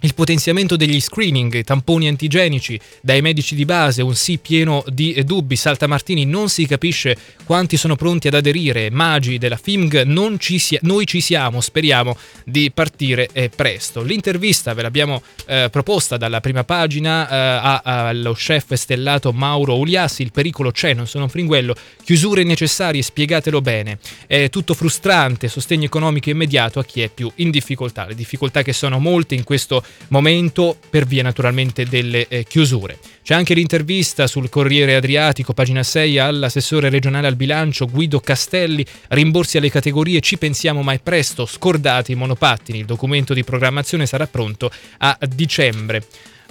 il 0.00 0.14
potenziamento 0.14 0.76
degli 0.76 1.00
screening, 1.00 1.62
tamponi 1.62 2.08
antigenici 2.08 2.78
dai 3.02 3.20
medici 3.20 3.54
di 3.54 3.64
base, 3.64 4.02
un 4.02 4.14
sì 4.14 4.38
pieno 4.38 4.82
di 4.88 5.22
dubbi. 5.24 5.56
Saltamartini 5.56 6.24
non 6.24 6.48
si 6.48 6.66
capisce 6.66 7.16
quanti 7.44 7.76
sono 7.76 7.96
pronti 7.96 8.28
ad 8.28 8.34
aderire. 8.34 8.90
Magi 8.90 9.38
della 9.38 9.56
FIMG, 9.56 10.38
ci 10.38 10.58
si- 10.58 10.78
noi 10.82 11.06
ci 11.06 11.20
siamo, 11.20 11.60
speriamo 11.60 12.16
di 12.44 12.70
partire 12.72 13.28
eh, 13.32 13.50
presto. 13.54 14.02
L'intervista 14.02 14.72
ve 14.72 14.82
l'abbiamo 14.82 15.22
eh, 15.46 15.68
proposta 15.70 16.16
dalla 16.16 16.40
prima 16.40 16.64
pagina 16.64 17.28
eh, 17.28 17.80
allo 17.84 18.32
chef 18.32 18.72
stellato 18.74 19.32
Mauro 19.32 19.76
Uliassi. 19.76 20.22
Il 20.22 20.32
pericolo 20.32 20.70
c'è, 20.70 20.94
non 20.94 21.06
sono 21.06 21.28
fringuello. 21.28 21.74
Chiusure 22.02 22.42
necessarie, 22.42 23.02
spiegatelo 23.02 23.60
bene. 23.60 23.98
È 24.26 24.48
tutto 24.48 24.74
frustrante, 24.74 25.48
sostegno 25.48 25.84
economico 25.84 26.30
immediato 26.30 26.78
a 26.78 26.84
chi 26.84 27.02
è 27.02 27.08
più 27.08 27.30
in 27.36 27.50
difficoltà. 27.50 28.06
Le 28.06 28.14
difficoltà 28.14 28.62
che 28.62 28.72
sono 28.72 28.98
molte 28.98 29.34
in 29.34 29.44
questo 29.44 29.82
momento 30.08 30.76
per 30.88 31.06
via 31.06 31.22
naturalmente 31.22 31.84
delle 31.84 32.26
eh, 32.28 32.44
chiusure. 32.44 32.98
C'è 33.22 33.34
anche 33.34 33.54
l'intervista 33.54 34.26
sul 34.26 34.48
Corriere 34.48 34.96
Adriatico, 34.96 35.52
pagina 35.52 35.82
6, 35.82 36.18
all'assessore 36.18 36.88
regionale 36.88 37.26
al 37.26 37.36
bilancio 37.36 37.86
Guido 37.86 38.20
Castelli, 38.20 38.84
rimborsi 39.08 39.58
alle 39.58 39.70
categorie 39.70 40.20
ci 40.20 40.38
pensiamo 40.38 40.82
mai 40.82 40.98
presto, 41.00 41.46
scordati 41.46 42.12
i 42.12 42.16
monopattini, 42.16 42.78
il 42.78 42.86
documento 42.86 43.34
di 43.34 43.44
programmazione 43.44 44.06
sarà 44.06 44.26
pronto 44.26 44.70
a 44.98 45.16
dicembre. 45.28 46.02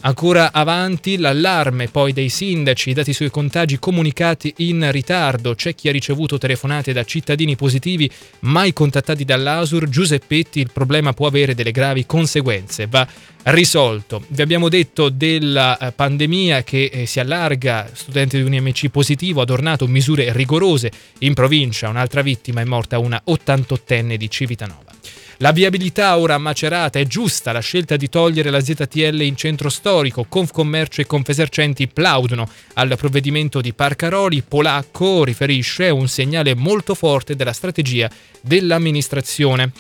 Ancora 0.02 0.54
avanti 0.54 1.18
l'allarme 1.18 1.90
poi 1.90 2.14
dei 2.14 2.30
sindaci, 2.30 2.94
dati 2.94 3.12
sui 3.12 3.30
contagi 3.30 3.80
comunicati 3.80 4.54
in 4.58 4.90
ritardo, 4.92 5.56
c'è 5.56 5.76
chi 5.76 5.90
ha 5.90 5.92
ricevuto 5.92 6.38
telefonate 6.38 6.94
da 6.94 7.04
cittadini 7.04 7.58
positivi 7.58 8.10
mai 8.42 8.72
contattati 8.72 9.26
dall'Asur, 9.26 9.90
Giuseppetti 9.90 10.62
il 10.62 10.72
problema 10.72 11.12
può 11.12 11.28
avere 11.28 11.54
delle 11.54 11.72
gravi 11.72 12.06
conseguenze, 12.06 12.88
va 12.88 13.06
risolto. 13.44 14.24
Vi 14.30 14.42
abbiamo 14.42 14.70
detto 14.70 15.10
della 15.10 15.78
eh, 15.78 15.92
pandemia 15.92 16.64
che 16.64 16.86
eh, 16.86 17.06
si 17.06 17.20
allarga, 17.20 17.90
studente 17.92 18.38
di 18.38 18.44
un 18.44 18.54
IMC 18.54 18.88
positivo, 18.88 19.42
adornato 19.42 19.86
misure 19.86 20.32
rigorose. 20.32 20.92
In 21.20 21.34
provincia, 21.34 21.90
un'altra 21.90 22.22
vittima 22.22 22.62
è 22.62 22.66
morta 22.66 23.00
una 23.00 23.22
88enne 23.26 24.16
di 24.16 24.30
Civitanova. 24.30 24.94
La 25.42 25.54
viabilità 25.54 26.18
ora 26.18 26.38
macerata 26.38 27.00
è 27.00 27.08
giusta, 27.08 27.54
la 27.54 27.62
scelta 27.62 27.96
di 27.96 28.10
togliere 28.10 28.50
la 28.50 28.60
ZTL 28.60 29.22
in 29.22 29.38
centro 29.38 29.70
storico, 29.70 30.26
Confcommercio 30.28 31.00
e 31.00 31.06
Confesercenti 31.06 31.88
plaudono 31.88 32.46
al 32.74 32.94
provvedimento 32.98 33.62
di 33.62 33.72
Parcaroli, 33.72 34.44
Polacco 34.46 35.24
riferisce 35.24 35.88
un 35.92 36.10
segnale 36.10 36.56
molto 36.56 36.94
forte 36.94 37.38
della 37.38 37.54
strategia 37.54 38.10
dell'amministrazione. 38.42 39.72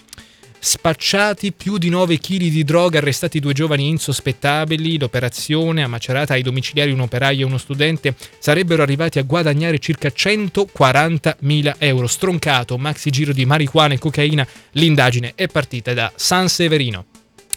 Spacciati 0.61 1.53
più 1.53 1.77
di 1.77 1.87
9 1.87 2.19
kg 2.19 2.37
di 2.37 2.65
droga, 2.65 2.97
arrestati 2.97 3.39
due 3.39 3.53
giovani 3.53 3.87
insospettabili. 3.87 4.99
L'operazione, 4.99 5.83
a 5.83 5.87
Macerata 5.87 6.33
ai 6.33 6.41
domiciliari 6.41 6.91
un 6.91 6.99
operaio 6.99 7.41
e 7.41 7.45
uno 7.45 7.57
studente, 7.57 8.13
sarebbero 8.39 8.83
arrivati 8.83 9.19
a 9.19 9.23
guadagnare 9.23 9.79
circa 9.79 10.09
140.000 10.09 11.75
euro. 11.77 12.07
Stroncato, 12.07 12.77
maxi 12.77 13.09
giro 13.09 13.31
di 13.31 13.45
marijuana 13.45 13.93
e 13.93 13.99
cocaina, 13.99 14.45
l'indagine 14.71 15.31
è 15.33 15.47
partita 15.47 15.93
da 15.93 16.11
San 16.15 16.49
Severino. 16.49 17.05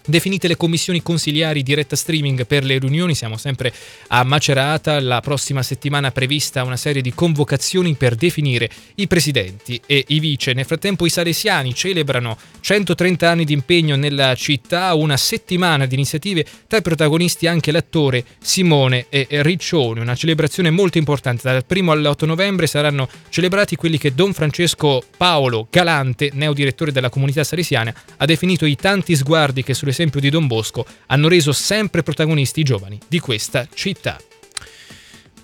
Definite 0.04 0.48
le 0.48 0.56
commissioni 0.56 1.00
consigliari 1.00 1.62
diretta 1.62 1.94
streaming 1.94 2.44
per 2.44 2.64
le 2.64 2.78
riunioni, 2.78 3.14
siamo 3.14 3.36
sempre 3.36 3.72
a 4.08 4.24
Macerata, 4.24 5.00
la 5.00 5.20
prossima 5.20 5.62
settimana 5.62 6.10
prevista 6.10 6.64
una 6.64 6.76
serie 6.76 7.02
di 7.02 7.14
convocazioni 7.14 7.94
per 7.94 8.16
definire 8.16 8.68
i 8.96 9.06
presidenti 9.06 9.80
e 9.86 10.04
i 10.08 10.18
vice. 10.18 10.54
Nel 10.54 10.64
frattempo 10.64 11.06
i 11.06 11.10
salesiani 11.10 11.72
celebrano 11.72 12.36
130 12.60 13.30
anni 13.30 13.44
di 13.44 13.52
impegno 13.52 13.94
nella 13.94 14.34
città, 14.34 14.92
una 14.94 15.16
settimana 15.16 15.86
di 15.86 15.94
iniziative, 15.94 16.44
tra 16.66 16.78
i 16.78 16.82
protagonisti 16.82 17.46
anche 17.46 17.70
l'attore 17.70 18.24
Simone 18.40 19.06
e 19.08 19.26
Riccioni, 19.30 20.00
una 20.00 20.16
celebrazione 20.16 20.70
molto 20.70 20.98
importante. 20.98 21.42
Dal 21.44 21.64
1 21.66 21.92
all'8 21.92 22.26
novembre 22.26 22.66
saranno 22.66 23.08
celebrati 23.28 23.76
quelli 23.76 23.98
che 23.98 24.14
Don 24.14 24.32
Francesco 24.32 25.02
Paolo 25.16 25.68
Galante, 25.70 26.30
neodirettore 26.32 26.90
della 26.90 27.08
comunità 27.08 27.44
salesiana, 27.44 27.94
ha 28.16 28.24
definito 28.24 28.66
i 28.66 28.74
tanti 28.74 29.14
sguardi 29.14 29.62
che 29.62 29.74
sulle 29.74 29.91
esempio 29.92 30.20
di 30.20 30.28
Don 30.28 30.46
Bosco, 30.46 30.84
hanno 31.06 31.28
reso 31.28 31.52
sempre 31.52 32.02
protagonisti 32.02 32.60
i 32.60 32.64
giovani 32.64 32.98
di 33.06 33.20
questa 33.20 33.68
città. 33.72 34.18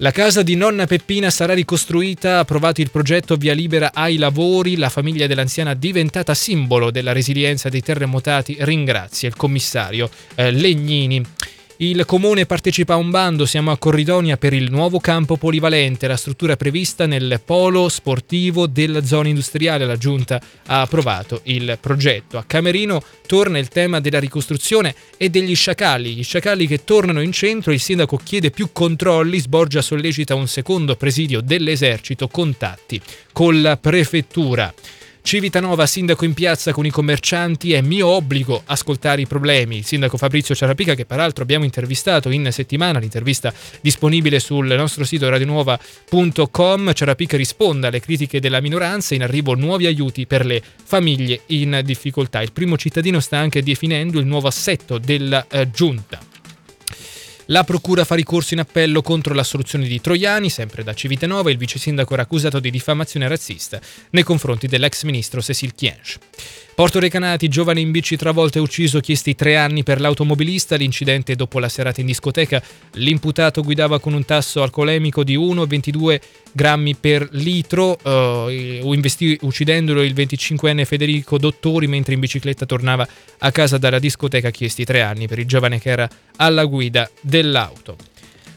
La 0.01 0.13
casa 0.13 0.43
di 0.43 0.55
nonna 0.55 0.87
Peppina 0.87 1.29
sarà 1.29 1.55
ricostruita, 1.55 2.39
approvato 2.39 2.81
il 2.81 2.91
progetto 2.91 3.35
via 3.35 3.53
libera 3.53 3.91
ai 3.93 4.17
lavori, 4.17 4.77
la 4.77 4.91
famiglia 4.91 5.27
dell'anziana 5.27 5.75
diventata 5.75 6.35
simbolo 6.35 6.93
della 6.93 7.11
resilienza 7.11 7.69
dei 7.69 7.83
terremotati 7.83 8.57
ringrazia 8.61 9.29
il 9.29 9.35
commissario 9.35 10.09
eh, 10.37 10.53
Legnini. 10.53 11.21
Il 11.81 12.05
comune 12.07 12.45
partecipa 12.45 12.95
a 12.95 12.97
un 12.97 13.11
bando, 13.11 13.47
siamo 13.47 13.71
a 13.71 13.79
Corridonia 13.79 14.37
per 14.37 14.53
il 14.53 14.69
nuovo 14.69 14.99
campo 14.99 15.37
polivalente, 15.37 16.09
la 16.09 16.17
struttura 16.17 16.57
prevista 16.57 17.07
nel 17.07 17.41
polo 17.45 17.89
sportivo 17.89 18.67
della 18.67 19.05
zona 19.05 19.29
industriale. 19.29 19.87
La 19.87 19.97
giunta 19.97 20.41
ha 20.67 20.81
approvato 20.81 21.41
il 21.45 21.79
progetto. 21.81 22.37
A 22.37 22.43
Camerino 22.45 23.01
torna 23.29 23.61
il 23.61 23.69
tema 23.69 24.01
della 24.01 24.19
ricostruzione 24.19 24.93
e 25.17 25.29
degli 25.29 25.55
sciacalli. 25.55 26.15
Gli 26.15 26.25
sciacalli 26.25 26.67
che 26.67 26.83
tornano 26.83 27.21
in 27.21 27.31
centro, 27.31 27.71
il 27.71 27.79
sindaco 27.79 28.17
chiede 28.17 28.51
più 28.51 28.71
controlli, 28.73 29.39
Sborgia 29.39 29.81
sollecita 29.81 30.35
un 30.35 30.49
secondo 30.49 30.97
presidio 30.97 31.41
dell'esercito, 31.41 32.27
contatti 32.27 33.01
con 33.33 33.63
la 33.63 33.77
prefettura. 33.77 34.75
Civitanova, 35.23 35.87
sindaco 35.87 36.25
in 36.25 36.33
piazza 36.33 36.73
con 36.73 36.87
i 36.87 36.91
commercianti, 36.91 37.73
è 37.73 37.81
mio 37.83 38.07
obbligo 38.07 38.63
ascoltare 38.65 39.21
i 39.21 39.27
problemi. 39.27 39.77
Il 39.77 39.85
sindaco 39.85 40.17
Fabrizio 40.17 40.55
Ciarapica, 40.55 40.95
che 40.95 41.05
peraltro 41.05 41.43
abbiamo 41.43 41.65
intervistato 41.65 42.31
in 42.31 42.49
settimana, 42.51 42.99
l'intervista 42.99 43.53
disponibile 43.81 44.41
sul 44.41 44.67
nostro 44.69 45.05
sito 45.05 45.29
radionuova.com. 45.29 46.93
Ciarapica 46.93 47.37
risponde 47.37 47.89
alle 47.89 48.01
critiche 48.01 48.41
della 48.41 48.61
minoranza, 48.61 49.15
in 49.15 49.23
arrivo 49.23 49.55
nuovi 49.55 49.87
aiuti 49.87 50.27
per 50.27 50.47
le 50.47 50.63
famiglie 50.83 51.43
in 51.47 51.83
difficoltà. 51.85 52.41
Il 52.41 52.53
primo 52.53 52.79
cittadino 52.79 53.21
sta 53.21 53.37
anche 53.37 53.63
definendo 53.63 54.19
il 54.19 54.27
nuovo 54.27 54.49
assetto 54.49 54.99
della 54.99 55.47
eh, 55.49 55.71
giunta. 55.71 56.19
La 57.51 57.65
procura 57.65 58.05
fa 58.05 58.15
ricorso 58.15 58.53
in 58.53 58.61
appello 58.61 59.01
contro 59.01 59.33
l'assoluzione 59.33 59.87
di 59.87 60.03
Troiani, 60.03 60.51
sempre 60.51 60.85
da 60.85 60.93
Civitanova, 60.93 61.51
il 61.51 61.57
vice 61.57 61.79
sindaco 61.79 62.13
era 62.13 62.25
accusato 62.25 62.61
di 62.61 62.71
diffamazione 62.71 63.27
razzista 63.27 63.81
nei 64.11 64.23
confronti 64.23 64.67
dell'ex 64.67 65.05
ministro 65.05 65.41
Cecil 65.41 65.75
Kiensch. 65.75 66.19
Porto 66.79 67.01
Recanati, 67.01 67.49
giovane 67.49 67.81
in 67.81 67.91
bici 67.91 68.17
travolto 68.17 68.59
e 68.59 68.61
ucciso, 68.61 69.01
chiesti 69.01 69.35
tre 69.35 69.57
anni 69.57 69.83
per 69.83 70.01
l'automobilista. 70.01 70.77
L'incidente 70.77 71.35
dopo 71.35 71.59
la 71.59 71.69
serata 71.69 72.01
in 72.01 72.07
discoteca. 72.07 72.63
L'imputato 72.93 73.63
guidava 73.63 73.99
con 73.99 74.13
un 74.13 74.25
tasso 74.25 74.63
alcolemico 74.63 75.25
di 75.25 75.37
1,22 75.37 76.21
grammi 76.59 76.97
per 76.97 77.29
litro, 77.31 77.97
eh, 78.03 78.81
uccidendolo 79.43 80.03
il 80.03 80.13
25enne 80.13 80.85
Federico 80.85 81.39
Dottori 81.39 81.87
mentre 81.87 82.15
in 82.15 82.21
bicicletta 82.21 82.67
tornava 82.67 83.07
a 83.39 83.53
casa 83.53 83.79
dalla 83.79 84.01
discoteca. 84.01 84.51
Chiesti 84.51 84.85
tre 84.85 85.03
anni 85.03 85.29
per 85.29 85.39
il 85.39 85.47
giovane 85.47 85.79
che 85.79 85.91
era 85.91 86.09
alla 86.37 86.65
guida 86.65 87.09
dell'auto. 87.21 87.97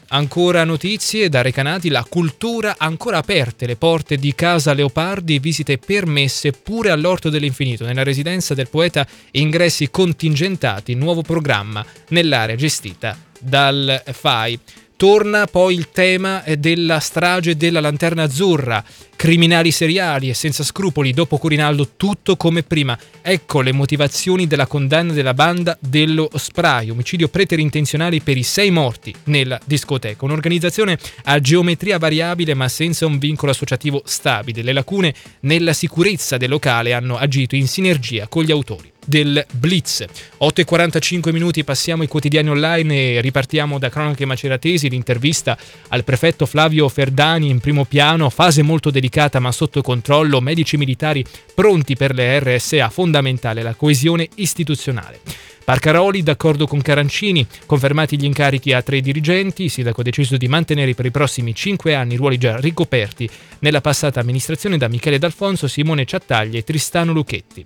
Ancora 0.08 0.64
notizie 0.64 1.28
da 1.28 1.42
Recanati, 1.42 1.88
la 1.88 2.04
cultura 2.06 2.74
ancora 2.76 3.18
aperte, 3.18 3.66
le 3.66 3.76
porte 3.76 4.16
di 4.16 4.34
Casa 4.34 4.74
Leopardi, 4.74 5.38
visite 5.38 5.78
permesse 5.78 6.50
pure 6.50 6.90
all'Orto 6.90 7.30
dell'Infinito, 7.30 7.86
nella 7.86 8.02
residenza 8.02 8.52
del 8.52 8.68
poeta 8.68 9.06
ingressi 9.30 9.90
contingentati, 9.90 10.94
nuovo 10.94 11.22
programma 11.22 11.86
nell'area 12.08 12.56
gestita 12.56 13.16
dal 13.38 14.02
FAI. 14.04 14.58
Torna 15.02 15.48
poi 15.48 15.74
il 15.74 15.90
tema 15.90 16.44
della 16.58 17.00
strage 17.00 17.56
della 17.56 17.80
Lanterna 17.80 18.22
Azzurra, 18.22 18.84
criminali 19.16 19.72
seriali 19.72 20.28
e 20.28 20.34
senza 20.34 20.62
scrupoli, 20.62 21.12
dopo 21.12 21.38
Corinaldo 21.38 21.94
tutto 21.96 22.36
come 22.36 22.62
prima. 22.62 22.96
Ecco 23.20 23.62
le 23.62 23.72
motivazioni 23.72 24.46
della 24.46 24.68
condanna 24.68 25.12
della 25.12 25.34
banda 25.34 25.76
dello 25.80 26.30
spray, 26.36 26.90
omicidio 26.90 27.26
preterintenzionale 27.26 28.20
per 28.20 28.36
i 28.36 28.44
sei 28.44 28.70
morti 28.70 29.12
nella 29.24 29.58
discoteca. 29.64 30.24
Un'organizzazione 30.24 30.96
a 31.24 31.40
geometria 31.40 31.98
variabile 31.98 32.54
ma 32.54 32.68
senza 32.68 33.04
un 33.04 33.18
vincolo 33.18 33.50
associativo 33.50 34.02
stabile. 34.04 34.62
Le 34.62 34.72
lacune 34.72 35.12
nella 35.40 35.72
sicurezza 35.72 36.36
del 36.36 36.48
locale 36.48 36.92
hanno 36.92 37.16
agito 37.16 37.56
in 37.56 37.66
sinergia 37.66 38.28
con 38.28 38.44
gli 38.44 38.52
autori 38.52 38.91
del 39.04 39.44
Blitz. 39.52 40.04
8.45 40.40 41.32
minuti 41.32 41.64
passiamo 41.64 42.02
ai 42.02 42.08
quotidiani 42.08 42.50
online 42.50 43.14
e 43.14 43.20
ripartiamo 43.20 43.78
da 43.78 43.88
Cronache 43.88 44.24
Maceratesi, 44.24 44.88
l'intervista 44.88 45.56
al 45.88 46.04
prefetto 46.04 46.46
Flavio 46.46 46.88
Ferdani 46.88 47.48
in 47.48 47.60
primo 47.60 47.84
piano, 47.84 48.30
fase 48.30 48.62
molto 48.62 48.90
delicata 48.90 49.40
ma 49.40 49.52
sotto 49.52 49.82
controllo, 49.82 50.40
medici 50.40 50.76
militari 50.76 51.24
pronti 51.54 51.96
per 51.96 52.14
le 52.14 52.38
RSA, 52.40 52.88
fondamentale 52.88 53.62
la 53.62 53.74
coesione 53.74 54.28
istituzionale. 54.36 55.20
Parcaroli, 55.64 56.22
d'accordo 56.22 56.66
con 56.66 56.82
Carancini, 56.82 57.46
confermati 57.66 58.18
gli 58.18 58.24
incarichi 58.24 58.72
a 58.72 58.82
tre 58.82 59.00
dirigenti, 59.00 59.64
il 59.64 59.70
sindaco 59.70 60.00
ha 60.00 60.04
deciso 60.04 60.36
di 60.36 60.48
mantenere 60.48 60.94
per 60.94 61.06
i 61.06 61.12
prossimi 61.12 61.54
cinque 61.54 61.94
anni 61.94 62.14
i 62.14 62.16
ruoli 62.16 62.36
già 62.36 62.56
ricoperti 62.56 63.28
nella 63.60 63.80
passata 63.80 64.18
amministrazione 64.18 64.76
da 64.76 64.88
Michele 64.88 65.18
D'Alfonso, 65.18 65.68
Simone 65.68 66.04
Ciattaglia 66.04 66.58
e 66.58 66.64
Tristano 66.64 67.12
Lucchetti 67.12 67.64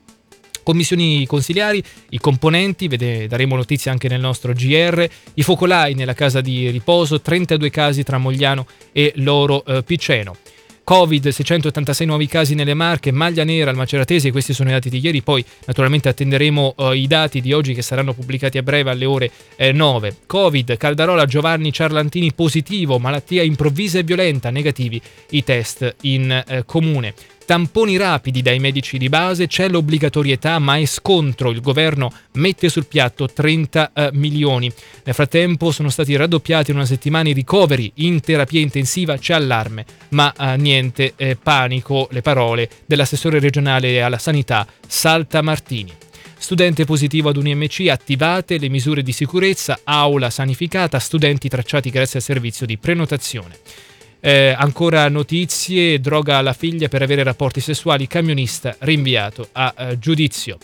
commissioni 0.67 1.25
consiliari, 1.27 1.81
i 2.09 2.19
componenti, 2.19 2.89
vede, 2.89 3.29
daremo 3.29 3.55
notizie 3.55 3.89
anche 3.89 4.09
nel 4.09 4.19
nostro 4.19 4.53
GR, 4.53 5.09
i 5.35 5.43
focolai 5.45 5.95
nella 5.95 6.13
casa 6.13 6.41
di 6.41 6.71
riposo, 6.71 7.21
32 7.21 7.71
casi 7.71 8.03
tra 8.03 8.19
Mogliano 8.19 8.67
e 8.91 9.13
Loro 9.15 9.65
eh, 9.65 9.85
Piceno. 9.85 10.35
Covid, 10.83 11.29
686 11.29 12.07
nuovi 12.07 12.27
casi 12.27 12.55
nelle 12.55 12.75
Marche, 12.75 13.13
maglia 13.13 13.45
nera 13.45 13.71
al 13.71 13.77
Maceratese, 13.77 14.33
questi 14.33 14.53
sono 14.53 14.69
i 14.69 14.73
dati 14.73 14.89
di 14.89 15.01
ieri, 15.03 15.21
poi 15.21 15.45
naturalmente 15.67 16.09
attenderemo 16.09 16.75
uh, 16.77 16.93
i 16.93 17.09
dati 17.09 17.41
di 17.41 17.53
oggi 17.53 17.75
che 17.75 17.83
saranno 17.83 18.13
pubblicati 18.13 18.57
a 18.57 18.63
breve 18.63 18.91
alle 18.91 19.05
ore 19.05 19.31
eh, 19.57 19.73
9. 19.73 20.17
Covid, 20.27 20.77
Caldarola, 20.77 21.27
Giovanni 21.27 21.73
Ciarlantini 21.73 22.33
positivo, 22.33 23.01
malattia 23.01 23.43
improvvisa 23.43 23.99
e 23.99 24.05
violenta, 24.05 24.51
negativi 24.51 25.01
i 25.31 25.43
test 25.43 25.97
in 26.03 26.31
eh, 26.31 26.65
comune. 26.65 27.15
Tamponi 27.47 27.97
rapidi 27.97 28.43
dai 28.43 28.59
medici 28.59 28.99
di 28.99 29.09
base, 29.09 29.47
c'è 29.47 29.69
l'obbligatorietà 29.69 30.59
ma 30.59 30.79
è 30.79 30.85
scontro, 30.85 31.51
il 31.51 31.61
governo 31.61 32.13
mette 32.33 32.69
sul 32.69 32.87
piatto 32.87 33.29
30 33.29 33.93
eh, 33.95 34.11
milioni. 34.15 34.71
Nel 35.05 35.15
frattempo 35.15 35.71
sono 35.71 35.89
stati 35.89 36.17
raddoppiati 36.17 36.73
in 36.73 36.79
una 36.79 36.87
settimana 36.87 37.29
i 37.29 37.33
ricoveri 37.33 37.93
in 37.97 38.19
terapia 38.19 38.59
intensiva, 38.59 39.17
c'è 39.17 39.35
allarme, 39.35 39.85
ma 40.09 40.35
eh, 40.37 40.57
niente 40.57 41.13
eh, 41.15 41.37
panico, 41.41 42.09
le 42.11 42.21
parole 42.21 42.69
dell'assessore 42.85 43.39
regionale 43.39 44.03
alla 44.03 44.19
sanità 44.19 44.67
Salta 44.85 45.41
Martini. 45.41 45.93
Studente 46.37 46.85
positivo 46.85 47.29
ad 47.29 47.37
un 47.37 47.47
IMC, 47.47 47.87
attivate 47.89 48.59
le 48.59 48.69
misure 48.69 49.05
di 49.05 49.13
sicurezza, 49.13 49.79
aula 49.85 50.31
sanificata, 50.31 50.99
studenti 50.99 51.49
tracciati 51.49 51.91
grazie 51.91 52.19
al 52.19 52.25
servizio 52.25 52.67
di 52.67 52.77
prenotazione. 52.77 53.57
Eh, 54.21 54.55
ancora 54.57 55.09
notizie, 55.09 56.01
droga 56.01 56.39
alla 56.39 56.53
figlia 56.53 56.89
per 56.89 57.03
avere 57.03 57.23
rapporti 57.23 57.61
sessuali, 57.61 58.07
camionista 58.07 58.77
rinviato 58.81 59.49
a 59.53 59.75
eh, 59.77 59.99
giudizio. 59.99 60.59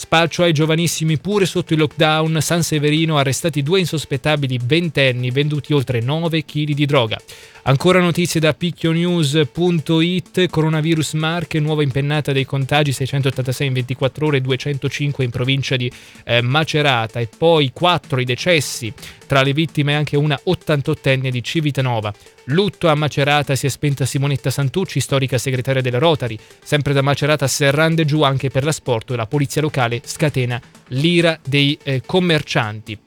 Spaccio 0.00 0.44
ai 0.44 0.52
giovanissimi 0.52 1.18
pure 1.18 1.44
sotto 1.44 1.72
il 1.72 1.80
lockdown, 1.80 2.40
San 2.40 2.62
Severino 2.62 3.18
arrestati 3.18 3.64
due 3.64 3.80
insospettabili 3.80 4.60
ventenni 4.62 5.32
venduti 5.32 5.72
oltre 5.72 6.00
9 6.00 6.44
kg 6.44 6.70
di 6.70 6.86
droga. 6.86 7.18
Ancora 7.62 7.98
notizie 7.98 8.38
da 8.38 8.54
picchionews.it, 8.54 10.48
coronavirus 10.50 11.14
Marche, 11.14 11.58
nuova 11.58 11.82
impennata 11.82 12.30
dei 12.30 12.44
contagi, 12.44 12.92
686 12.92 13.66
in 13.66 13.72
24 13.72 14.26
ore, 14.26 14.40
205 14.40 15.24
in 15.24 15.30
provincia 15.30 15.74
di 15.74 15.90
eh, 16.24 16.42
Macerata 16.42 17.18
e 17.18 17.28
poi 17.36 17.72
4 17.72 18.20
i 18.20 18.24
decessi, 18.24 18.92
tra 19.26 19.42
le 19.42 19.52
vittime 19.52 19.96
anche 19.96 20.16
una 20.16 20.38
88enne 20.46 21.30
di 21.30 21.42
Civitanova. 21.42 22.14
Lutto 22.50 22.88
a 22.88 22.94
Macerata 22.94 23.54
si 23.54 23.66
è 23.66 23.68
spenta 23.68 24.06
Simonetta 24.06 24.50
Santucci, 24.50 25.00
storica 25.00 25.36
segretaria 25.36 25.82
della 25.82 25.98
Rotary. 25.98 26.38
Sempre 26.62 26.92
da 26.92 27.02
Macerata 27.02 27.46
serrande 27.46 28.04
giù 28.04 28.22
anche 28.22 28.48
per 28.48 28.64
l'asporto 28.64 29.12
e 29.12 29.16
la 29.16 29.26
polizia 29.26 29.60
locale 29.60 30.00
scatena 30.04 30.60
l'ira 30.88 31.38
dei 31.44 31.78
eh, 31.82 32.02
commercianti. 32.04 32.98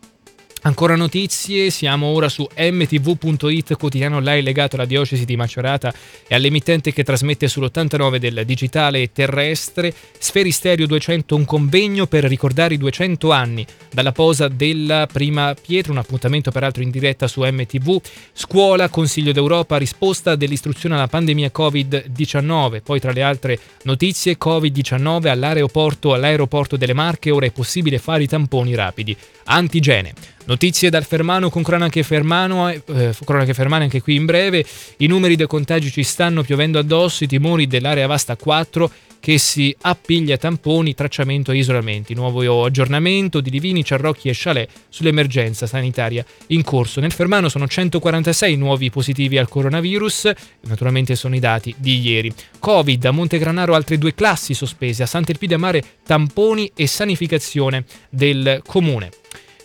Ancora 0.63 0.95
notizie, 0.95 1.71
siamo 1.71 2.05
ora 2.05 2.29
su 2.29 2.47
mtv.it, 2.55 3.75
quotidiano 3.77 4.17
online 4.17 4.43
legato 4.43 4.75
alla 4.75 4.85
diocesi 4.85 5.25
di 5.25 5.35
Macerata 5.35 5.91
e 6.27 6.35
all'emittente 6.35 6.93
che 6.93 7.03
trasmette 7.03 7.47
sull'89 7.47 8.17
del 8.17 8.43
digitale 8.45 9.11
terrestre. 9.11 9.91
Sferi 10.19 10.51
Stereo 10.51 10.85
200, 10.85 11.35
un 11.35 11.45
convegno 11.45 12.05
per 12.05 12.25
ricordare 12.25 12.75
i 12.75 12.77
200 12.77 13.31
anni 13.31 13.65
dalla 13.91 14.11
posa 14.11 14.49
della 14.49 15.07
prima 15.11 15.55
pietra, 15.59 15.93
un 15.93 15.97
appuntamento 15.97 16.51
peraltro 16.51 16.83
in 16.83 16.91
diretta 16.91 17.27
su 17.27 17.41
MTV. 17.41 17.99
Scuola, 18.31 18.87
Consiglio 18.89 19.31
d'Europa, 19.31 19.77
risposta 19.77 20.35
dell'istruzione 20.35 20.93
alla 20.93 21.07
pandemia 21.07 21.49
Covid-19. 21.51 22.83
Poi 22.83 22.99
tra 22.99 23.11
le 23.11 23.23
altre 23.23 23.59
notizie, 23.85 24.37
Covid-19 24.37 25.27
all'aeroporto, 25.27 26.13
all'aeroporto 26.13 26.77
delle 26.77 26.93
Marche, 26.93 27.31
ora 27.31 27.47
è 27.47 27.51
possibile 27.51 27.97
fare 27.97 28.21
i 28.21 28.27
tamponi 28.27 28.75
rapidi. 28.75 29.17
Antigene. 29.45 30.13
Notizie 30.45 30.89
dal 30.89 31.05
Fermano 31.05 31.49
con 31.49 31.61
cronache, 31.61 32.03
Fermano, 32.03 32.69
eh, 32.69 33.15
cronache 33.23 33.53
Fermane 33.53 33.83
anche 33.83 34.01
qui 34.01 34.15
in 34.15 34.25
breve. 34.25 34.65
I 34.97 35.07
numeri 35.07 35.35
dei 35.35 35.47
contagi 35.47 35.91
ci 35.91 36.03
stanno 36.03 36.41
piovendo 36.41 36.79
addosso, 36.79 37.23
i 37.23 37.27
timori 37.27 37.67
dell'area 37.67 38.07
vasta 38.07 38.35
4 38.35 38.91
che 39.21 39.37
si 39.37 39.73
appiglia 39.81 40.35
tamponi, 40.35 40.95
tracciamento 40.95 41.51
e 41.51 41.57
isolamenti. 41.57 42.15
Nuovo 42.15 42.65
aggiornamento 42.65 43.39
di 43.39 43.51
Divini, 43.51 43.85
Ciarrocchi 43.85 44.29
e 44.29 44.33
Chalet 44.35 44.67
sull'emergenza 44.89 45.67
sanitaria 45.67 46.25
in 46.47 46.63
corso. 46.63 46.99
Nel 46.99 47.13
Fermano 47.13 47.47
sono 47.47 47.67
146 47.67 48.57
nuovi 48.57 48.89
positivi 48.89 49.37
al 49.37 49.47
coronavirus, 49.47 50.31
naturalmente 50.61 51.15
sono 51.15 51.35
i 51.35 51.39
dati 51.39 51.73
di 51.77 51.99
ieri. 52.01 52.33
Covid, 52.57 53.05
a 53.05 53.11
Montegranaro 53.11 53.75
altre 53.75 53.99
due 53.99 54.15
classi 54.15 54.55
sospese, 54.55 55.03
a 55.03 55.05
Sant'Elpidio 55.05 55.59
Mare 55.59 55.83
tamponi 56.03 56.71
e 56.75 56.87
sanificazione 56.87 57.85
del 58.09 58.61
comune. 58.65 59.11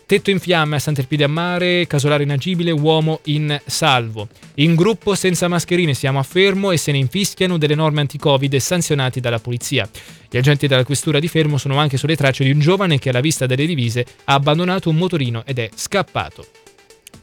Tetto 0.06 0.30
in 0.30 0.38
fiamme 0.38 0.76
a 0.76 0.78
Sant'Elpidio 0.78 1.26
a 1.26 1.28
Mare, 1.28 1.88
casolare 1.88 2.22
inagibile, 2.22 2.70
uomo 2.70 3.18
in 3.24 3.60
salvo. 3.66 4.28
In 4.54 4.76
gruppo 4.76 5.16
senza 5.16 5.48
mascherine 5.48 5.94
siamo 5.94 6.20
a 6.20 6.22
fermo 6.22 6.70
e 6.70 6.76
se 6.76 6.92
ne 6.92 6.98
infischiano 6.98 7.58
delle 7.58 7.74
norme 7.74 8.02
anti-Covid 8.02 8.54
sanzionati 8.54 9.18
dalla 9.18 9.40
polizia. 9.40 9.88
Gli 10.30 10.36
agenti 10.36 10.68
della 10.68 10.84
questura 10.84 11.18
di 11.18 11.26
Fermo 11.26 11.58
sono 11.58 11.78
anche 11.78 11.96
sulle 11.96 12.14
tracce 12.14 12.44
di 12.44 12.52
un 12.52 12.60
giovane 12.60 13.00
che 13.00 13.08
alla 13.08 13.18
vista 13.18 13.46
delle 13.46 13.66
divise 13.66 14.06
ha 14.26 14.34
abbandonato 14.34 14.90
un 14.90 14.96
motorino 14.96 15.42
ed 15.44 15.58
è 15.58 15.68
scappato. 15.74 16.46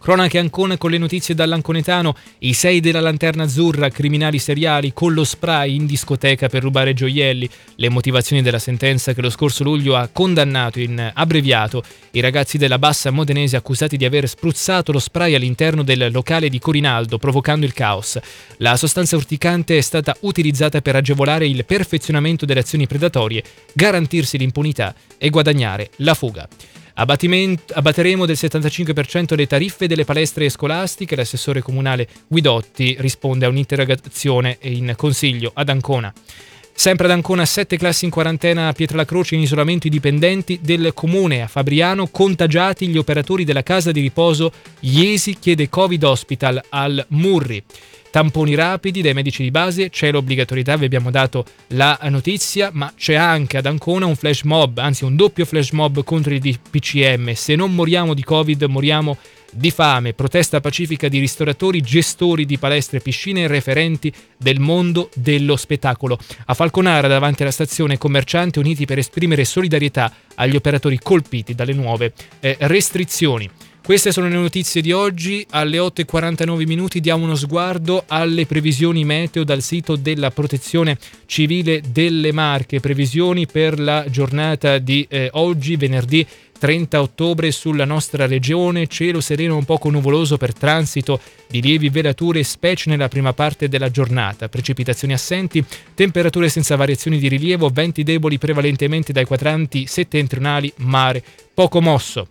Cronache 0.03 0.37
Ancona 0.37 0.77
con 0.77 0.91
le 0.91 0.97
notizie 0.97 1.33
dall'Anconetano, 1.33 2.17
i 2.39 2.51
sei 2.51 2.81
della 2.81 2.99
Lanterna 2.99 3.43
Azzurra, 3.43 3.87
criminali 3.87 4.37
seriali 4.37 4.91
con 4.91 5.13
lo 5.13 5.23
spray 5.23 5.75
in 5.75 5.85
discoteca 5.85 6.49
per 6.49 6.61
rubare 6.61 6.93
gioielli, 6.93 7.49
le 7.75 7.87
motivazioni 7.87 8.41
della 8.41 8.59
sentenza 8.59 9.13
che 9.13 9.21
lo 9.21 9.29
scorso 9.29 9.63
luglio 9.63 9.95
ha 9.95 10.09
condannato 10.11 10.81
in 10.81 11.09
abbreviato 11.13 11.81
i 12.11 12.19
ragazzi 12.19 12.57
della 12.57 12.79
Bassa 12.79 13.11
Modenese 13.11 13.55
accusati 13.55 13.95
di 13.95 14.03
aver 14.03 14.27
spruzzato 14.27 14.91
lo 14.91 14.99
spray 14.99 15.35
all'interno 15.35 15.83
del 15.83 16.11
locale 16.11 16.49
di 16.49 16.59
Corinaldo 16.59 17.17
provocando 17.17 17.65
il 17.65 17.71
caos. 17.71 18.19
La 18.57 18.75
sostanza 18.75 19.15
urticante 19.15 19.77
è 19.77 19.81
stata 19.81 20.17
utilizzata 20.19 20.81
per 20.81 20.97
agevolare 20.97 21.47
il 21.47 21.63
perfezionamento 21.63 22.45
delle 22.45 22.59
azioni 22.59 22.87
predatorie, 22.87 23.41
garantirsi 23.71 24.37
l'impunità 24.37 24.93
e 25.17 25.29
guadagnare 25.29 25.91
la 25.99 26.13
fuga. 26.13 26.45
Abbatteremo 26.95 28.25
del 28.25 28.37
75% 28.39 29.35
le 29.35 29.47
tariffe 29.47 29.87
delle 29.87 30.05
palestre 30.05 30.49
scolastiche. 30.49 31.15
L'assessore 31.15 31.61
comunale 31.61 32.07
Guidotti 32.27 32.95
risponde 32.99 33.45
a 33.45 33.49
un'interrogazione 33.49 34.57
in 34.61 34.93
consiglio 34.95 35.51
ad 35.53 35.69
Ancona. 35.69 36.13
Sempre 36.75 37.05
ad 37.05 37.11
Ancona, 37.11 37.45
sette 37.45 37.77
classi 37.77 38.05
in 38.05 38.11
quarantena 38.11 38.67
a 38.67 38.73
Pietralacroce 38.73 39.35
in 39.35 39.41
isolamento 39.41 39.87
i 39.87 39.91
dipendenti 39.91 40.59
del 40.61 40.91
comune. 40.93 41.43
A 41.43 41.47
Fabriano, 41.47 42.07
contagiati 42.07 42.87
gli 42.87 42.97
operatori 42.97 43.43
della 43.43 43.63
casa 43.63 43.91
di 43.91 44.01
riposo 44.01 44.51
Iesi 44.81 45.37
chiede 45.39 45.69
Covid 45.69 46.03
Hospital 46.03 46.61
al 46.69 47.05
Murri 47.09 47.63
tamponi 48.13 48.53
rapidi 48.53 49.01
dai 49.01 49.15
medici 49.15 49.41
di 49.41 49.49
base, 49.49 49.89
c'è 49.89 50.11
l'obbligatorietà, 50.11 50.77
vi 50.77 50.85
abbiamo 50.85 51.09
dato 51.09 51.45
la 51.69 51.97
notizia, 52.09 52.69
ma 52.71 52.93
c'è 52.95 53.15
anche 53.15 53.57
ad 53.57 53.65
Ancona 53.65 54.05
un 54.05 54.15
flash 54.15 54.43
mob, 54.43 54.77
anzi 54.77 55.03
un 55.03 55.15
doppio 55.15 55.45
flash 55.45 55.71
mob 55.71 56.03
contro 56.03 56.31
il 56.31 56.39
DPCM. 56.39 57.33
Se 57.33 57.55
non 57.55 57.73
moriamo 57.73 58.13
di 58.13 58.23
Covid, 58.23 58.61
moriamo 58.65 59.17
di 59.51 59.71
fame, 59.71 60.13
protesta 60.13 60.61
pacifica 60.61 61.07
di 61.07 61.17
ristoratori, 61.17 61.81
gestori 61.81 62.45
di 62.45 62.59
palestre 62.59 62.99
piscine 62.99 63.41
e 63.41 63.47
referenti 63.47 64.13
del 64.37 64.59
mondo 64.59 65.09
dello 65.15 65.55
spettacolo. 65.55 66.19
A 66.45 66.53
Falconara, 66.53 67.07
davanti 67.07 67.41
alla 67.41 67.49
stazione, 67.49 67.97
commercianti 67.97 68.59
uniti 68.59 68.85
per 68.85 68.99
esprimere 68.99 69.43
solidarietà 69.43 70.13
agli 70.35 70.55
operatori 70.55 70.99
colpiti 70.99 71.55
dalle 71.55 71.73
nuove 71.73 72.13
eh, 72.41 72.57
restrizioni. 72.59 73.49
Queste 73.83 74.13
sono 74.13 74.29
le 74.29 74.35
notizie 74.35 74.79
di 74.79 74.93
oggi. 74.93 75.45
Alle 75.49 75.77
8.49 75.77 76.65
minuti 76.65 77.01
diamo 77.01 77.25
uno 77.25 77.35
sguardo 77.35 78.05
alle 78.07 78.45
previsioni 78.45 79.03
meteo 79.03 79.43
dal 79.43 79.61
sito 79.61 79.97
della 79.97 80.31
Protezione 80.31 80.97
Civile 81.25 81.81
delle 81.89 82.31
Marche. 82.31 82.79
Previsioni 82.79 83.45
per 83.45 83.77
la 83.81 84.05
giornata 84.09 84.77
di 84.77 85.05
eh, 85.09 85.27
oggi, 85.33 85.75
venerdì 85.75 86.25
30 86.57 87.01
ottobre 87.01 87.51
sulla 87.51 87.83
nostra 87.83 88.25
regione, 88.25 88.87
cielo 88.87 89.19
sereno 89.19 89.57
un 89.57 89.65
poco 89.65 89.89
nuvoloso 89.89 90.37
per 90.37 90.53
transito 90.53 91.19
di 91.49 91.61
lievi 91.61 91.89
velature, 91.89 92.41
specie 92.43 92.89
nella 92.89 93.09
prima 93.09 93.33
parte 93.33 93.67
della 93.67 93.91
giornata, 93.91 94.47
precipitazioni 94.47 95.11
assenti, 95.11 95.61
temperature 95.93 96.47
senza 96.47 96.77
variazioni 96.77 97.19
di 97.19 97.27
rilievo, 97.27 97.67
venti 97.67 98.03
deboli 98.03 98.37
prevalentemente 98.37 99.11
dai 99.11 99.25
quadranti 99.25 99.87
settentrionali, 99.87 100.71
mare 100.77 101.21
poco 101.53 101.81
mosso. 101.81 102.29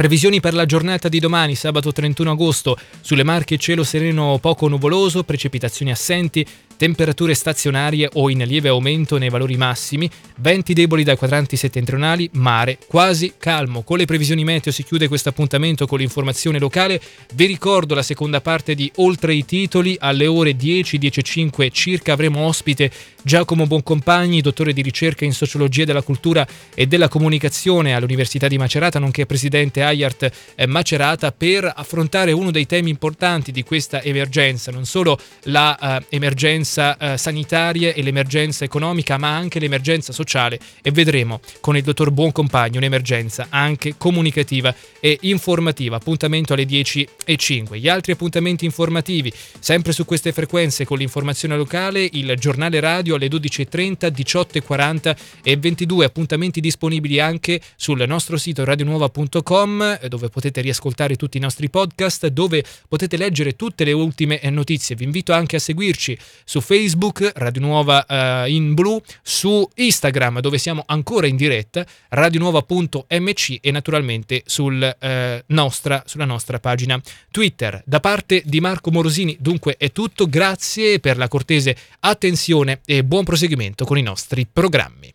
Previsioni 0.00 0.40
per 0.40 0.54
la 0.54 0.64
giornata 0.64 1.10
di 1.10 1.18
domani, 1.20 1.54
sabato 1.54 1.92
31 1.92 2.30
agosto, 2.30 2.74
sulle 3.02 3.22
Marche 3.22 3.58
cielo 3.58 3.84
sereno 3.84 4.38
poco 4.40 4.66
nuvoloso, 4.66 5.24
precipitazioni 5.24 5.90
assenti, 5.90 6.46
temperature 6.80 7.34
stazionarie 7.34 8.08
o 8.14 8.30
in 8.30 8.38
lieve 8.38 8.70
aumento 8.70 9.18
nei 9.18 9.28
valori 9.28 9.58
massimi, 9.58 10.10
venti 10.38 10.72
deboli 10.72 11.04
dai 11.04 11.18
quadranti 11.18 11.54
settentrionali, 11.54 12.30
mare 12.32 12.78
quasi 12.86 13.34
calmo. 13.36 13.82
Con 13.82 13.98
le 13.98 14.06
previsioni 14.06 14.44
meteo 14.44 14.72
si 14.72 14.82
chiude 14.82 15.06
questo 15.06 15.28
appuntamento 15.28 15.86
con 15.86 15.98
l'informazione 15.98 16.58
locale. 16.58 16.98
Vi 17.34 17.44
ricordo 17.44 17.94
la 17.94 18.02
seconda 18.02 18.40
parte 18.40 18.74
di 18.74 18.90
Oltre 18.94 19.34
i 19.34 19.44
titoli 19.44 19.94
alle 20.00 20.26
ore 20.26 20.56
10, 20.56 20.98
10.05 20.98 21.70
circa 21.70 22.14
avremo 22.14 22.46
ospite 22.46 22.90
Giacomo 23.22 23.66
Boncompagni, 23.66 24.40
dottore 24.40 24.72
di 24.72 24.80
ricerca 24.80 25.26
in 25.26 25.34
sociologia 25.34 25.84
della 25.84 26.00
cultura 26.00 26.46
e 26.74 26.86
della 26.86 27.08
comunicazione 27.08 27.94
all'Università 27.94 28.48
di 28.48 28.56
Macerata, 28.56 28.98
nonché 28.98 29.26
presidente 29.26 29.82
AIART 29.82 30.30
eh, 30.54 30.66
Macerata, 30.66 31.30
per 31.30 31.70
affrontare 31.76 32.32
uno 32.32 32.50
dei 32.50 32.64
temi 32.64 32.88
importanti 32.88 33.52
di 33.52 33.62
questa 33.64 34.02
emergenza, 34.02 34.72
non 34.72 34.86
solo 34.86 35.18
l'emergenza 35.42 36.68
l'emergenza 36.70 36.96
eh, 36.96 37.18
sanitaria 37.18 37.92
e 37.92 38.02
l'emergenza 38.02 38.64
economica, 38.64 39.18
ma 39.18 39.34
anche 39.34 39.58
l'emergenza 39.58 40.12
sociale 40.12 40.58
e 40.82 40.90
vedremo 40.92 41.40
con 41.60 41.76
il 41.76 41.82
dottor 41.82 42.10
Buoncompagno 42.10 42.78
un'emergenza 42.78 43.48
anche 43.50 43.94
comunicativa 43.98 44.74
e 45.00 45.18
informativa. 45.22 45.96
Appuntamento 45.96 46.52
alle 46.52 46.64
10 46.64 47.08
e 47.24 47.36
5. 47.36 47.78
Gli 47.78 47.88
altri 47.88 48.12
appuntamenti 48.12 48.64
informativi, 48.64 49.32
sempre 49.58 49.92
su 49.92 50.04
queste 50.04 50.32
frequenze 50.32 50.84
con 50.84 50.98
l'informazione 50.98 51.56
locale, 51.56 52.08
il 52.12 52.34
giornale 52.38 52.78
radio 52.78 53.16
alle 53.16 53.28
12.30, 53.28 54.12
18.40 54.14 55.16
e 55.42 55.56
22 55.56 56.04
appuntamenti 56.04 56.60
disponibili 56.60 57.18
anche 57.18 57.60
sul 57.76 58.04
nostro 58.06 58.36
sito 58.36 58.64
radionuova.com 58.64 60.06
dove 60.06 60.28
potete 60.28 60.60
riascoltare 60.60 61.16
tutti 61.16 61.36
i 61.36 61.40
nostri 61.40 61.68
podcast, 61.68 62.28
dove 62.28 62.62
potete 62.88 63.16
leggere 63.16 63.56
tutte 63.56 63.84
le 63.84 63.92
ultime 63.92 64.40
notizie. 64.50 64.94
Vi 64.94 65.04
invito 65.04 65.32
anche 65.32 65.56
a 65.56 65.58
seguirci 65.58 66.16
su 66.44 66.59
Facebook, 66.60 67.32
Radio 67.36 67.60
Nuova 67.62 68.04
uh, 68.08 68.48
in 68.48 68.74
blu, 68.74 69.00
su 69.22 69.68
Instagram 69.74 70.40
dove 70.40 70.58
siamo 70.58 70.82
ancora 70.86 71.26
in 71.26 71.36
diretta, 71.36 71.84
radionuova.mc 72.08 73.58
e 73.60 73.70
naturalmente 73.70 74.42
sul, 74.44 74.96
uh, 75.00 75.42
nostra, 75.46 76.02
sulla 76.06 76.24
nostra 76.24 76.58
pagina 76.58 77.00
Twitter. 77.30 77.82
Da 77.84 78.00
parte 78.00 78.42
di 78.44 78.60
Marco 78.60 78.90
Morosini 78.90 79.36
dunque 79.40 79.76
è 79.78 79.92
tutto, 79.92 80.28
grazie 80.28 81.00
per 81.00 81.16
la 81.16 81.28
cortese 81.28 81.76
attenzione 82.00 82.80
e 82.84 83.04
buon 83.04 83.24
proseguimento 83.24 83.84
con 83.84 83.98
i 83.98 84.02
nostri 84.02 84.46
programmi. 84.50 85.08